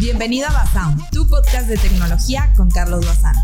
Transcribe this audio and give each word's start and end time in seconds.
Bienvenido 0.00 0.48
a 0.48 0.52
Basound, 0.52 1.10
tu 1.10 1.28
podcast 1.28 1.68
de 1.68 1.76
tecnología 1.76 2.50
con 2.56 2.70
Carlos 2.70 3.04
Bazán. 3.04 3.34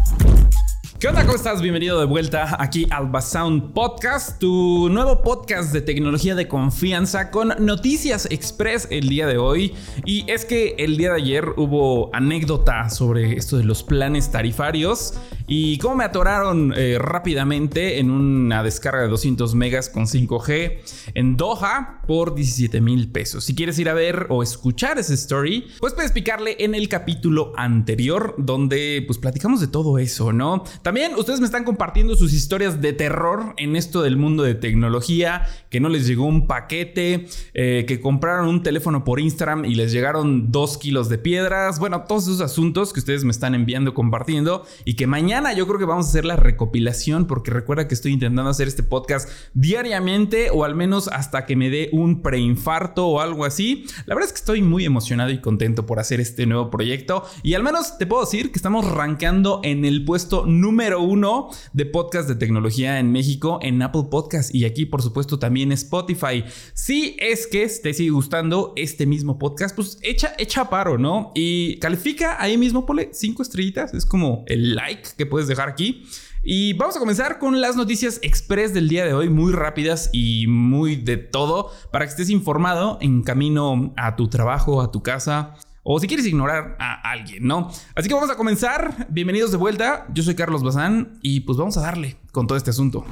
¿Qué 0.99 1.09
onda? 1.09 1.27
¿Cómo 1.27 1.37
estás? 1.37 1.61
Bienvenido 1.61 2.01
de 2.01 2.07
vuelta 2.07 2.57
aquí 2.59 2.87
al 2.89 3.09
Basound 3.09 3.75
Podcast, 3.75 4.39
tu 4.39 4.89
nuevo 4.89 5.21
podcast 5.23 5.71
de 5.75 5.83
tecnología 5.83 6.35
de 6.35 6.49
confianza 6.49 7.31
con 7.31 7.53
noticias 7.59 8.27
express 8.31 8.89
el 8.91 9.11
día 9.11 9.27
de 9.27 9.37
hoy. 9.37 9.75
Y 10.07 10.25
es 10.31 10.47
que 10.47 10.75
el 10.79 10.97
día 10.97 11.11
de 11.11 11.17
ayer 11.17 11.51
hubo 11.59 12.09
anécdota 12.15 12.89
sobre 12.89 13.37
esto 13.37 13.59
de 13.59 13.65
los 13.65 13.83
planes 13.83 14.31
tarifarios 14.31 15.21
y 15.47 15.77
cómo 15.79 15.97
me 15.97 16.05
atoraron 16.05 16.73
eh, 16.75 16.97
rápidamente 16.99 17.99
en 17.99 18.11
una 18.11 18.63
descarga 18.63 19.03
de 19.03 19.09
200 19.09 19.55
megas 19.55 19.91
con 19.91 20.07
5G 20.07 20.79
en 21.13 21.37
Doha 21.37 22.01
por 22.07 22.35
17 22.35 22.81
mil 22.81 23.13
pesos. 23.13 23.45
Si 23.45 23.55
quieres 23.55 23.79
ir 23.79 23.91
a 23.91 23.95
ver 23.95 24.29
o 24.31 24.43
escuchar 24.43 24.99
esa 24.99 25.13
story, 25.13 25.67
pues 25.79 25.93
puedes 25.93 26.13
picarle 26.13 26.57
en 26.61 26.75
el 26.75 26.89
capítulo 26.89 27.53
anterior 27.57 28.35
donde 28.39 29.05
pues 29.07 29.19
platicamos 29.19 29.61
de 29.61 29.69
todo 29.69 29.99
eso, 29.99 30.33
¿no? 30.33 30.65
También 30.87 31.17
ustedes 31.17 31.41
me 31.41 31.47
están 31.47 31.65
compartiendo 31.65 32.15
sus 32.15 32.33
historias 32.33 32.81
de 32.81 32.93
terror 32.93 33.55
en 33.57 33.75
esto 33.75 34.03
del 34.03 34.17
mundo 34.17 34.45
de 34.45 34.55
tecnología, 34.55 35.45
que 35.69 35.81
no 35.81 35.89
les 35.89 36.07
llegó 36.07 36.27
un 36.27 36.47
paquete, 36.47 37.27
eh, 37.55 37.85
que 37.89 37.99
compraron 37.99 38.47
un 38.47 38.63
teléfono 38.63 39.03
por 39.03 39.19
Instagram 39.19 39.65
y 39.65 39.75
les 39.75 39.91
llegaron 39.91 40.53
dos 40.53 40.79
kilos 40.79 41.09
de 41.09 41.19
piedras, 41.19 41.81
bueno, 41.81 42.05
todos 42.07 42.29
esos 42.29 42.41
asuntos 42.41 42.93
que 42.93 43.01
ustedes 43.01 43.25
me 43.25 43.33
están 43.33 43.57
enviando, 43.57 43.95
compartiendo 43.95 44.65
y 44.85 44.95
que 44.95 45.09
mañana 45.09 45.53
yo 45.55 45.67
creo 45.67 45.81
que 45.81 45.87
vamos 45.87 46.07
a 46.07 46.11
hacer 46.11 46.25
la 46.25 46.37
recopilación 46.37 47.27
porque 47.27 47.51
recuerda 47.51 47.89
que 47.89 47.95
estoy 47.95 48.13
intentando 48.13 48.49
hacer 48.49 48.69
este 48.69 48.85
podcast 48.85 49.29
diariamente 49.55 50.51
o 50.53 50.63
al 50.63 50.77
menos 50.77 51.09
hasta 51.09 51.47
que 51.47 51.57
me 51.57 51.69
dé 51.69 51.89
un 51.91 52.23
preinfarto 52.23 53.09
o 53.09 53.21
algo 53.21 53.45
así. 53.45 53.87
La 54.07 54.15
verdad 54.15 54.29
es 54.29 54.35
que 54.35 54.39
estoy 54.39 54.63
muy 54.63 54.85
emocionado 54.85 55.31
y 55.31 55.41
contento 55.41 55.85
por 55.85 55.99
hacer 55.99 56.21
este 56.21 56.47
nuevo 56.47 56.71
proyecto 56.71 57.25
y 57.43 57.55
al 57.55 57.65
menos 57.65 57.99
te 57.99 58.07
puedo 58.07 58.23
decir 58.23 58.53
que 58.53 58.59
estamos 58.61 58.89
rankeando 58.89 59.59
en 59.65 59.85
el 59.85 60.05
puesto 60.05 60.47
número 60.47 60.76
uno 60.99 61.49
de 61.73 61.87
podcast 61.87 62.29
de 62.29 62.35
tecnología 62.35 63.01
en 63.01 63.11
México 63.11 63.59
en 63.63 63.81
Apple 63.81 64.05
Podcast 64.11 64.55
y 64.55 64.67
aquí 64.67 64.85
por 64.85 65.03
supuesto 65.03 65.39
también 65.39 65.73
Spotify. 65.73 66.45
Si 66.75 67.17
es 67.19 67.47
que 67.47 67.67
te 67.67 67.95
sigue 67.95 68.11
gustando 68.11 68.75
este 68.77 69.07
mismo 69.07 69.39
podcast, 69.39 69.75
pues 69.75 69.99
echa, 70.03 70.35
echa 70.39 70.69
paro, 70.69 70.99
¿no? 70.99 71.33
Y 71.35 71.79
califica 71.79 72.41
ahí 72.41 72.59
mismo, 72.59 72.85
ponle 72.85 73.09
cinco 73.13 73.43
estrellitas, 73.43 73.95
es 73.95 74.05
como 74.05 74.45
el 74.47 74.75
like 74.75 75.09
que 75.17 75.25
puedes 75.25 75.49
dejar 75.49 75.69
aquí. 75.69 76.05
Y 76.43 76.75
vamos 76.75 76.95
a 76.97 77.01
comenzar 77.01 77.39
con 77.39 77.61
las 77.61 77.75
noticias 77.75 78.21
express 78.23 78.73
del 78.73 78.89
día 78.89 79.05
de 79.05 79.15
hoy, 79.15 79.31
muy 79.31 79.53
rápidas 79.53 80.11
y 80.13 80.47
muy 80.47 80.95
de 80.95 81.17
todo, 81.17 81.73
para 81.91 82.05
que 82.05 82.11
estés 82.11 82.31
informado 82.31 82.99
en 83.01 83.23
camino 83.23 83.93
a 83.97 84.15
tu 84.15 84.29
trabajo, 84.29 84.81
a 84.81 84.93
tu 84.93 85.03
casa, 85.03 85.55
o 85.89 86.01
si 86.01 86.09
quieres 86.09 86.27
ignorar 86.27 86.77
a 86.81 87.13
alguien, 87.13 87.47
¿no? 87.47 87.71
Así 87.95 88.09
que 88.09 88.15
vamos 88.15 88.29
a 88.29 88.37
comenzar. 88.37 89.07
Bienvenidos 89.09 89.53
de 89.53 89.57
vuelta. 89.57 90.05
Yo 90.13 90.25
soy 90.25 90.35
Carlos 90.35 90.65
Bazán 90.65 91.21
y 91.23 91.41
pues 91.41 91.57
vamos 91.57 91.77
a 91.77 91.81
darle 91.81 92.17
con 92.33 92.49
todo 92.49 92.59
este 92.59 92.71
asunto. 92.71 93.05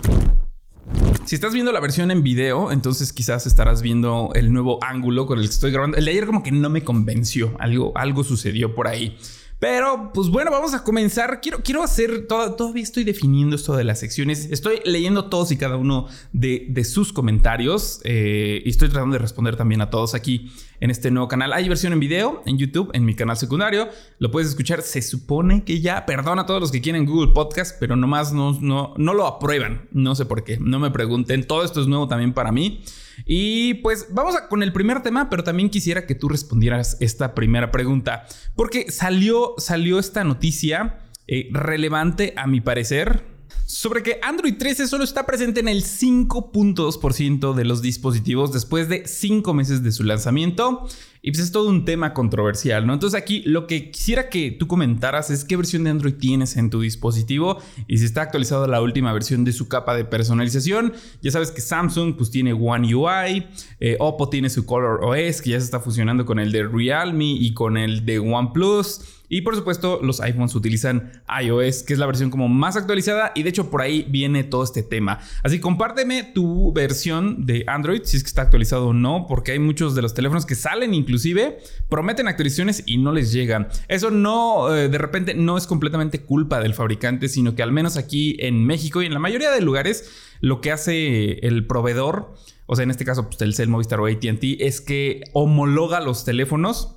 Si 1.25 1.36
estás 1.36 1.55
viendo 1.55 1.70
la 1.70 1.78
versión 1.78 2.11
en 2.11 2.25
video, 2.25 2.72
entonces 2.72 3.12
quizás 3.12 3.47
estarás 3.47 3.80
viendo 3.80 4.33
el 4.34 4.52
nuevo 4.52 4.83
ángulo 4.83 5.25
con 5.27 5.39
el 5.39 5.45
que 5.45 5.52
estoy 5.52 5.70
grabando. 5.70 5.97
El 5.97 6.05
de 6.05 6.11
ayer 6.11 6.27
como 6.27 6.42
que 6.42 6.50
no 6.50 6.69
me 6.69 6.83
convenció, 6.83 7.55
algo, 7.61 7.97
algo 7.97 8.25
sucedió 8.25 8.75
por 8.75 8.89
ahí. 8.89 9.17
Pero, 9.61 10.11
pues 10.12 10.28
bueno, 10.28 10.50
vamos 10.50 10.75
a 10.75 10.83
comenzar. 10.83 11.41
Quiero, 11.41 11.62
quiero 11.62 11.83
hacer, 11.83 12.27
todavía 12.27 12.83
estoy 12.83 13.05
definiendo 13.05 13.56
esto 13.56 13.77
de 13.77 13.84
las 13.84 14.00
secciones. 14.00 14.48
Estoy 14.50 14.80
leyendo 14.84 15.30
todos 15.30 15.52
y 15.52 15.56
cada 15.56 15.77
uno 15.77 16.06
de, 16.33 16.84
sus 16.84 17.12
comentarios 17.12 18.00
eh, 18.05 18.61
y 18.64 18.69
estoy 18.69 18.89
tratando 18.89 19.14
de 19.14 19.20
responder 19.20 19.56
también 19.56 19.80
a 19.80 19.91
todos 19.91 20.14
aquí 20.14 20.52
en 20.84 20.90
este 20.90 21.10
nuevo 21.10 21.28
canal. 21.28 21.54
Hay 21.54 21.66
versión 21.66 21.94
en 21.94 21.98
video 21.98 22.42
en 22.44 22.58
YouTube, 22.58 22.90
en 22.92 23.06
mi 23.06 23.14
canal 23.14 23.38
secundario. 23.38 23.88
Lo 24.18 24.30
puedes 24.30 24.50
escuchar. 24.50 24.82
Se 24.82 25.00
supone 25.00 25.64
que 25.64 25.80
ya, 25.80 26.04
perdona 26.04 26.42
a 26.42 26.46
todos 26.46 26.60
los 26.60 26.70
que 26.70 26.82
quieren 26.82 27.06
Google 27.06 27.32
Podcast, 27.32 27.78
pero 27.80 27.96
nomás 27.96 28.34
no, 28.34 28.52
no, 28.60 28.92
no 28.98 29.14
lo 29.14 29.27
aprueban. 29.27 29.88
No 29.92 30.14
sé 30.14 30.27
por 30.27 30.44
qué. 30.44 30.58
No 30.60 30.78
me 30.78 30.90
pregunten. 30.90 31.46
Todo 31.46 31.64
esto 31.64 31.80
es 31.80 31.86
nuevo 31.86 32.06
también 32.06 32.34
para 32.34 32.52
mí. 32.52 32.83
Y 33.24 33.74
pues 33.74 34.08
vamos 34.11 34.34
con 34.50 34.62
el 34.62 34.74
primer 34.74 35.02
tema, 35.02 35.30
pero 35.30 35.42
también 35.42 35.70
quisiera 35.70 36.05
que 36.05 36.14
tú 36.14 36.28
respondieras 36.28 36.98
esta 37.01 37.34
primera 37.34 37.70
pregunta, 37.70 38.27
porque 38.55 38.92
salió, 38.92 39.55
salió 39.56 39.98
esta 39.98 40.22
noticia 40.22 40.98
eh, 41.27 41.48
relevante 41.52 42.34
a 42.36 42.46
mi 42.46 42.61
parecer 42.61 43.33
sobre 43.66 44.02
que 44.02 44.18
Android 44.22 44.56
13 44.56 44.86
solo 44.86 45.04
está 45.04 45.26
presente 45.26 45.60
en 45.60 45.68
el 45.68 45.84
5.2% 45.84 47.54
de 47.54 47.64
los 47.64 47.82
dispositivos 47.82 48.52
después 48.52 48.88
de 48.88 49.06
5 49.06 49.54
meses 49.54 49.82
de 49.82 49.92
su 49.92 50.04
lanzamiento. 50.04 50.86
Y 51.27 51.30
pues 51.30 51.42
es 51.42 51.52
todo 51.52 51.70
un 51.70 51.86
tema 51.86 52.12
controversial, 52.12 52.86
¿no? 52.86 52.92
Entonces 52.92 53.18
aquí 53.18 53.40
lo 53.46 53.67
que 53.67 53.90
quisiera 53.90 54.29
que 54.29 54.51
tú 54.51 54.67
comentaras 54.67 55.30
es 55.30 55.46
qué 55.46 55.57
versión 55.57 55.83
de 55.85 55.89
Android 55.89 56.17
tienes 56.17 56.58
en 56.58 56.68
tu 56.68 56.83
dispositivo 56.83 57.62
y 57.89 57.96
si 57.96 58.05
está 58.05 58.20
actualizado 58.20 58.67
la 58.67 58.83
última 58.83 59.11
versión 59.11 59.42
de 59.42 59.52
su 59.52 59.67
capa 59.67 59.96
de 59.96 60.05
personalización. 60.05 60.92
Ya 61.23 61.30
sabes 61.30 61.51
que 61.51 61.63
Samsung 61.63 62.17
pues 62.18 62.30
tiene 62.30 62.52
One 62.52 62.95
UI, 62.95 63.46
eh, 63.80 63.96
Oppo 64.01 64.29
tiene 64.29 64.51
su 64.51 64.67
Color 64.67 65.02
OS 65.02 65.40
que 65.40 65.48
ya 65.48 65.61
se 65.61 65.64
está 65.64 65.80
fusionando 65.80 66.27
con 66.27 66.39
el 66.39 66.52
de 66.52 66.64
Realme 66.64 67.24
y 67.24 67.55
con 67.55 67.79
el 67.79 68.05
de 68.05 68.18
OnePlus. 68.18 69.01
Y 69.29 69.40
por 69.40 69.57
supuesto, 69.57 70.01
los 70.02 70.20
iPhones 70.20 70.55
utilizan 70.55 71.11
iOS, 71.42 71.83
que 71.83 71.95
es 71.95 71.98
la 71.98 72.07
versión 72.07 72.30
como 72.30 72.48
más 72.48 72.77
actualizada. 72.77 73.33
Y 73.34 73.42
de 73.42 73.48
hecho, 73.48 73.70
por 73.70 73.80
ahí 73.80 74.07
viene 74.08 74.45
todo 74.45 74.63
este 74.63 74.83
tema. 74.83 75.18
Así, 75.42 75.61
compárteme 75.61 76.23
tu 76.23 76.73
versión 76.73 77.46
de 77.46 77.64
Android, 77.67 78.02
si 78.05 78.17
es 78.17 78.23
que 78.23 78.29
está 78.29 78.42
actualizado 78.42 78.89
o 78.89 78.92
no, 78.92 79.27
porque 79.27 79.52
hay 79.52 79.58
muchos 79.58 79.95
de 79.95 80.02
los 80.02 80.14
teléfonos 80.14 80.45
que 80.45 80.55
salen, 80.55 80.92
inclusive, 81.14 81.58
prometen 81.89 82.27
actualizaciones 82.27 82.83
y 82.86 82.98
no 82.98 83.13
les 83.13 83.33
llegan. 83.33 83.69
Eso 83.86 84.11
no, 84.11 84.75
eh, 84.75 84.89
de 84.89 84.98
repente, 84.98 85.35
no 85.35 85.57
es 85.57 85.67
completamente 85.67 86.23
culpa 86.23 86.61
del 86.61 86.75
fabricante, 86.75 87.29
sino 87.29 87.55
que 87.55 87.63
al 87.63 87.70
menos 87.70 87.97
aquí 87.97 88.36
en 88.41 88.67
México 88.67 89.01
y 89.01 89.07
en 89.07 89.14
la 89.14 89.20
mayoría 89.20 89.52
de 89.52 89.61
lugares, 89.61 90.11
lo 90.41 90.61
que 90.61 90.73
hace 90.73 91.47
el 91.47 91.67
proveedor, 91.69 92.35
o 92.67 92.75
sea, 92.75 92.83
en 92.83 92.91
este 92.91 93.05
caso, 93.05 93.27
pues, 93.27 93.36
Telcel, 93.36 93.69
Movistar 93.69 94.01
o 94.01 94.07
ATT, 94.07 94.42
es 94.58 94.80
que 94.80 95.23
homologa 95.33 96.01
los 96.01 96.25
teléfonos 96.25 96.97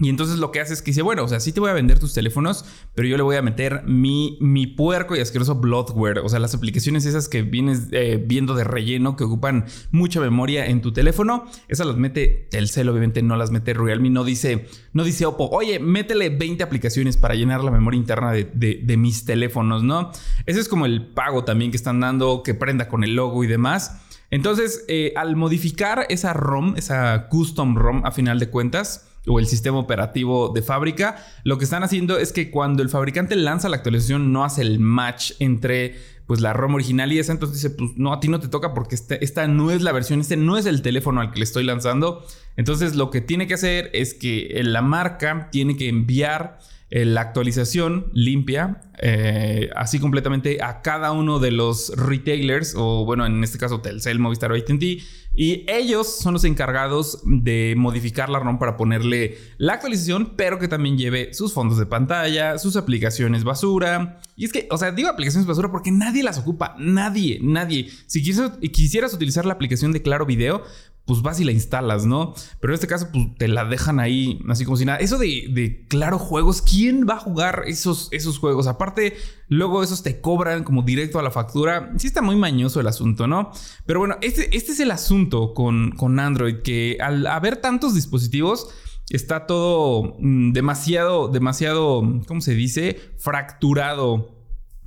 y 0.00 0.08
entonces 0.08 0.38
lo 0.38 0.50
que 0.50 0.60
hace 0.60 0.74
es 0.74 0.82
que 0.82 0.90
dice, 0.90 1.02
bueno, 1.02 1.22
o 1.22 1.28
sea, 1.28 1.38
sí 1.38 1.52
te 1.52 1.60
voy 1.60 1.70
a 1.70 1.72
vender 1.72 2.00
tus 2.00 2.14
teléfonos, 2.14 2.64
pero 2.94 3.06
yo 3.06 3.16
le 3.16 3.22
voy 3.22 3.36
a 3.36 3.42
meter 3.42 3.84
mi, 3.86 4.36
mi 4.40 4.66
puerco 4.66 5.14
y 5.14 5.20
asqueroso 5.20 5.54
bloatware. 5.54 6.18
O 6.18 6.28
sea, 6.28 6.40
las 6.40 6.52
aplicaciones 6.52 7.06
esas 7.06 7.28
que 7.28 7.42
vienes 7.42 7.86
eh, 7.92 8.20
viendo 8.24 8.56
de 8.56 8.64
relleno, 8.64 9.14
que 9.14 9.22
ocupan 9.22 9.66
mucha 9.92 10.20
memoria 10.20 10.66
en 10.66 10.82
tu 10.82 10.92
teléfono, 10.92 11.44
esas 11.68 11.86
las 11.86 11.96
mete 11.96 12.48
Telcel, 12.50 12.88
obviamente 12.88 13.22
no 13.22 13.36
las 13.36 13.52
mete 13.52 13.72
Realme. 13.72 14.10
No 14.10 14.24
dice, 14.24 14.66
no 14.92 15.04
dice 15.04 15.26
Oppo, 15.26 15.48
oye, 15.50 15.78
métele 15.78 16.28
20 16.28 16.64
aplicaciones 16.64 17.16
para 17.16 17.36
llenar 17.36 17.62
la 17.62 17.70
memoria 17.70 17.98
interna 17.98 18.32
de, 18.32 18.44
de 18.44 18.96
mis 18.96 19.24
teléfonos, 19.24 19.84
¿no? 19.84 20.10
Ese 20.46 20.58
es 20.58 20.68
como 20.68 20.86
el 20.86 21.06
pago 21.06 21.44
también 21.44 21.70
que 21.70 21.76
están 21.76 22.00
dando, 22.00 22.42
que 22.42 22.54
prenda 22.54 22.88
con 22.88 23.04
el 23.04 23.14
logo 23.14 23.44
y 23.44 23.46
demás. 23.46 24.00
Entonces, 24.30 24.84
eh, 24.88 25.12
al 25.14 25.36
modificar 25.36 26.06
esa 26.08 26.32
ROM, 26.32 26.74
esa 26.76 27.28
custom 27.28 27.76
ROM 27.76 28.04
a 28.04 28.10
final 28.10 28.40
de 28.40 28.50
cuentas, 28.50 29.06
o 29.26 29.38
el 29.38 29.46
sistema 29.46 29.78
operativo 29.78 30.50
de 30.50 30.62
fábrica, 30.62 31.24
lo 31.44 31.58
que 31.58 31.64
están 31.64 31.82
haciendo 31.82 32.18
es 32.18 32.32
que 32.32 32.50
cuando 32.50 32.82
el 32.82 32.90
fabricante 32.90 33.36
lanza 33.36 33.68
la 33.68 33.76
actualización 33.76 34.32
no 34.32 34.44
hace 34.44 34.62
el 34.62 34.80
match 34.80 35.32
entre 35.38 35.94
pues 36.26 36.40
la 36.40 36.54
ROM 36.54 36.74
original 36.74 37.12
y 37.12 37.18
esa, 37.18 37.32
entonces 37.32 37.62
dice, 37.62 37.74
pues 37.74 37.92
no, 37.96 38.12
a 38.12 38.20
ti 38.20 38.28
no 38.28 38.40
te 38.40 38.48
toca 38.48 38.72
porque 38.72 38.94
este, 38.94 39.22
esta 39.22 39.46
no 39.46 39.70
es 39.70 39.82
la 39.82 39.92
versión, 39.92 40.20
este 40.20 40.36
no 40.36 40.56
es 40.56 40.64
el 40.64 40.80
teléfono 40.80 41.20
al 41.20 41.30
que 41.30 41.38
le 41.38 41.44
estoy 41.44 41.64
lanzando. 41.64 42.24
Entonces 42.56 42.96
lo 42.96 43.10
que 43.10 43.20
tiene 43.20 43.46
que 43.46 43.54
hacer 43.54 43.90
es 43.92 44.14
que 44.14 44.60
la 44.64 44.80
marca 44.80 45.48
tiene 45.50 45.76
que 45.76 45.88
enviar 45.88 46.58
la 47.02 47.22
actualización 47.22 48.06
limpia, 48.12 48.82
eh, 49.00 49.68
así 49.74 49.98
completamente 49.98 50.62
a 50.62 50.80
cada 50.80 51.10
uno 51.10 51.40
de 51.40 51.50
los 51.50 51.92
retailers, 51.96 52.74
o 52.76 53.04
bueno, 53.04 53.26
en 53.26 53.42
este 53.42 53.58
caso 53.58 53.80
Telcel, 53.80 54.20
Movistar 54.20 54.52
o 54.52 54.54
ATT, 54.54 55.02
y 55.36 55.64
ellos 55.66 56.06
son 56.20 56.34
los 56.34 56.44
encargados 56.44 57.20
de 57.24 57.74
modificar 57.76 58.28
la 58.28 58.38
ROM 58.38 58.60
para 58.60 58.76
ponerle 58.76 59.36
la 59.58 59.72
actualización, 59.72 60.34
pero 60.36 60.60
que 60.60 60.68
también 60.68 60.96
lleve 60.96 61.34
sus 61.34 61.52
fondos 61.52 61.78
de 61.78 61.86
pantalla, 61.86 62.56
sus 62.58 62.76
aplicaciones 62.76 63.42
basura. 63.42 64.20
Y 64.36 64.44
es 64.44 64.52
que, 64.52 64.68
o 64.70 64.78
sea, 64.78 64.92
digo 64.92 65.08
aplicaciones 65.08 65.48
basura 65.48 65.72
porque 65.72 65.90
nadie 65.90 66.22
las 66.22 66.38
ocupa, 66.38 66.76
nadie, 66.78 67.40
nadie. 67.42 67.90
Si 68.06 68.22
quisieras 68.22 69.12
utilizar 69.12 69.44
la 69.44 69.54
aplicación 69.54 69.90
de 69.90 70.02
Claro 70.02 70.26
Video, 70.26 70.62
pues 71.06 71.20
vas 71.20 71.38
y 71.38 71.44
la 71.44 71.52
instalas, 71.52 72.06
¿no? 72.06 72.34
Pero 72.60 72.72
en 72.72 72.74
este 72.74 72.86
caso, 72.86 73.08
pues 73.12 73.26
te 73.36 73.48
la 73.48 73.64
dejan 73.64 74.00
ahí, 74.00 74.40
así 74.48 74.64
como 74.64 74.76
si 74.76 74.84
nada. 74.84 74.98
Eso 74.98 75.18
de, 75.18 75.84
claro 75.88 76.18
juegos, 76.18 76.62
¿quién 76.62 77.06
va 77.08 77.14
a 77.14 77.18
jugar 77.18 77.64
esos, 77.66 78.08
esos 78.10 78.38
juegos? 78.38 78.66
Aparte, 78.66 79.16
luego 79.48 79.82
esos 79.82 80.02
te 80.02 80.20
cobran 80.20 80.64
como 80.64 80.82
directo 80.82 81.18
a 81.18 81.22
la 81.22 81.30
factura. 81.30 81.92
Sí 81.98 82.06
está 82.06 82.22
muy 82.22 82.36
mañoso 82.36 82.80
el 82.80 82.86
asunto, 82.86 83.26
¿no? 83.26 83.52
Pero 83.84 83.98
bueno, 84.00 84.16
este, 84.22 84.56
este 84.56 84.72
es 84.72 84.80
el 84.80 84.90
asunto 84.90 85.52
con, 85.52 85.92
con 85.92 86.18
Android, 86.18 86.62
que 86.62 86.96
al 87.00 87.26
haber 87.26 87.56
tantos 87.56 87.94
dispositivos, 87.94 88.68
está 89.10 89.46
todo 89.46 90.16
mm, 90.18 90.52
demasiado, 90.52 91.28
demasiado, 91.28 92.02
¿cómo 92.26 92.40
se 92.40 92.54
dice? 92.54 92.98
Fracturado 93.18 94.33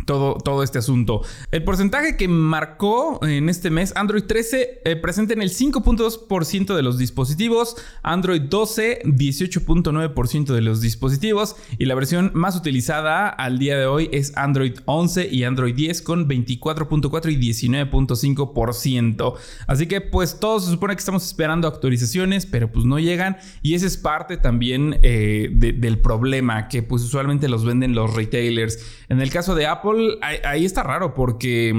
todo, 0.07 0.35
todo 0.35 0.63
este 0.63 0.79
asunto. 0.79 1.21
El 1.51 1.63
porcentaje 1.63 2.17
que 2.17 2.27
marcó 2.27 3.23
en 3.23 3.49
este 3.49 3.69
mes 3.69 3.93
Android 3.95 4.23
13 4.23 4.81
eh, 4.83 4.95
presente 4.95 5.33
en 5.33 5.43
el 5.43 5.51
5.2% 5.51 6.75
de 6.75 6.81
los 6.81 6.97
dispositivos, 6.97 7.75
Android 8.01 8.41
12 8.41 9.01
18.9% 9.03 10.45
de 10.45 10.61
los 10.61 10.81
dispositivos 10.81 11.55
y 11.77 11.85
la 11.85 11.93
versión 11.95 12.31
más 12.33 12.55
utilizada 12.55 13.27
al 13.27 13.59
día 13.59 13.77
de 13.77 13.85
hoy 13.85 14.09
es 14.11 14.35
Android 14.35 14.79
11 14.85 15.27
y 15.29 15.43
Android 15.43 15.75
10 15.75 16.01
con 16.01 16.27
24.4 16.27 17.31
y 17.31 17.37
19.5%. 17.37 19.33
Así 19.67 19.87
que 19.87 20.01
pues 20.01 20.39
todo 20.39 20.59
se 20.59 20.71
supone 20.71 20.95
que 20.95 20.99
estamos 20.99 21.25
esperando 21.25 21.67
actualizaciones, 21.67 22.45
pero 22.45 22.71
pues 22.71 22.85
no 22.85 22.97
llegan 22.97 23.37
y 23.61 23.73
ese 23.75 23.87
es 23.87 23.97
parte 23.97 24.37
también 24.37 24.97
eh, 25.01 25.49
del 25.51 25.99
problema 25.99 26.69
que 26.69 26.81
pues 26.81 27.03
usualmente 27.03 27.49
los 27.49 27.65
venden 27.65 27.93
los 27.93 28.15
retailers. 28.15 28.79
En 29.09 29.21
el 29.21 29.29
caso 29.29 29.53
de 29.53 29.67
Apple, 29.67 29.96
ahí, 30.21 30.65
está 30.65 30.83
raro 30.83 31.13
porque 31.13 31.69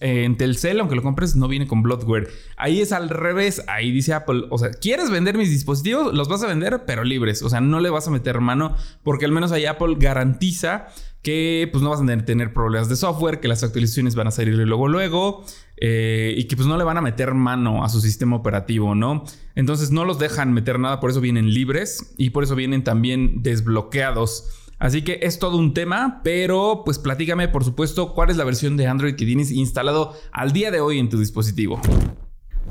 eh, 0.00 0.24
en 0.24 0.36
Telcel, 0.36 0.80
aunque 0.80 0.96
lo 0.96 1.02
compres, 1.02 1.36
no 1.36 1.48
viene 1.48 1.66
con 1.66 1.82
bloatware. 1.82 2.28
Ahí 2.56 2.80
es 2.80 2.92
al 2.92 3.08
revés. 3.08 3.62
Ahí 3.68 3.90
dice 3.90 4.12
Apple, 4.14 4.44
o 4.50 4.58
sea, 4.58 4.70
¿quieres 4.70 5.10
vender 5.10 5.36
mis 5.36 5.50
dispositivos? 5.50 6.14
Los 6.14 6.28
vas 6.28 6.42
a 6.42 6.46
vender, 6.46 6.84
pero 6.86 7.04
libres. 7.04 7.42
O 7.42 7.50
sea, 7.50 7.60
no 7.60 7.80
le 7.80 7.90
vas 7.90 8.08
a 8.08 8.10
meter 8.10 8.40
mano 8.40 8.76
porque 9.02 9.24
al 9.24 9.32
menos 9.32 9.52
ahí 9.52 9.66
Apple 9.66 9.96
garantiza 9.98 10.88
que 11.22 11.68
pues 11.72 11.82
no 11.82 11.90
vas 11.90 12.00
a 12.00 12.24
tener 12.24 12.52
problemas 12.52 12.88
de 12.88 12.96
software, 12.96 13.40
que 13.40 13.48
las 13.48 13.62
actualizaciones 13.62 14.14
van 14.14 14.28
a 14.28 14.30
salir 14.30 14.54
luego 14.54 14.88
luego 14.88 15.44
eh, 15.76 16.34
y 16.36 16.44
que 16.44 16.56
pues 16.56 16.68
no 16.68 16.76
le 16.76 16.84
van 16.84 16.96
a 16.96 17.02
meter 17.02 17.34
mano 17.34 17.84
a 17.84 17.88
su 17.88 18.00
sistema 18.00 18.36
operativo, 18.36 18.94
¿no? 18.94 19.24
Entonces 19.54 19.90
no 19.90 20.04
los 20.04 20.18
dejan 20.18 20.52
meter 20.52 20.78
nada, 20.78 21.00
por 21.00 21.10
eso 21.10 21.20
vienen 21.20 21.52
libres 21.52 22.14
y 22.16 22.30
por 22.30 22.44
eso 22.44 22.54
vienen 22.54 22.84
también 22.84 23.42
desbloqueados. 23.42 24.67
Así 24.78 25.02
que 25.02 25.20
es 25.22 25.38
todo 25.38 25.56
un 25.56 25.74
tema, 25.74 26.20
pero 26.22 26.82
pues 26.84 26.98
platícame 26.98 27.48
por 27.48 27.64
supuesto 27.64 28.14
cuál 28.14 28.30
es 28.30 28.36
la 28.36 28.44
versión 28.44 28.76
de 28.76 28.86
Android 28.86 29.16
que 29.16 29.26
tienes 29.26 29.50
instalado 29.50 30.14
al 30.32 30.52
día 30.52 30.70
de 30.70 30.80
hoy 30.80 30.98
en 30.98 31.08
tu 31.08 31.18
dispositivo. 31.18 31.80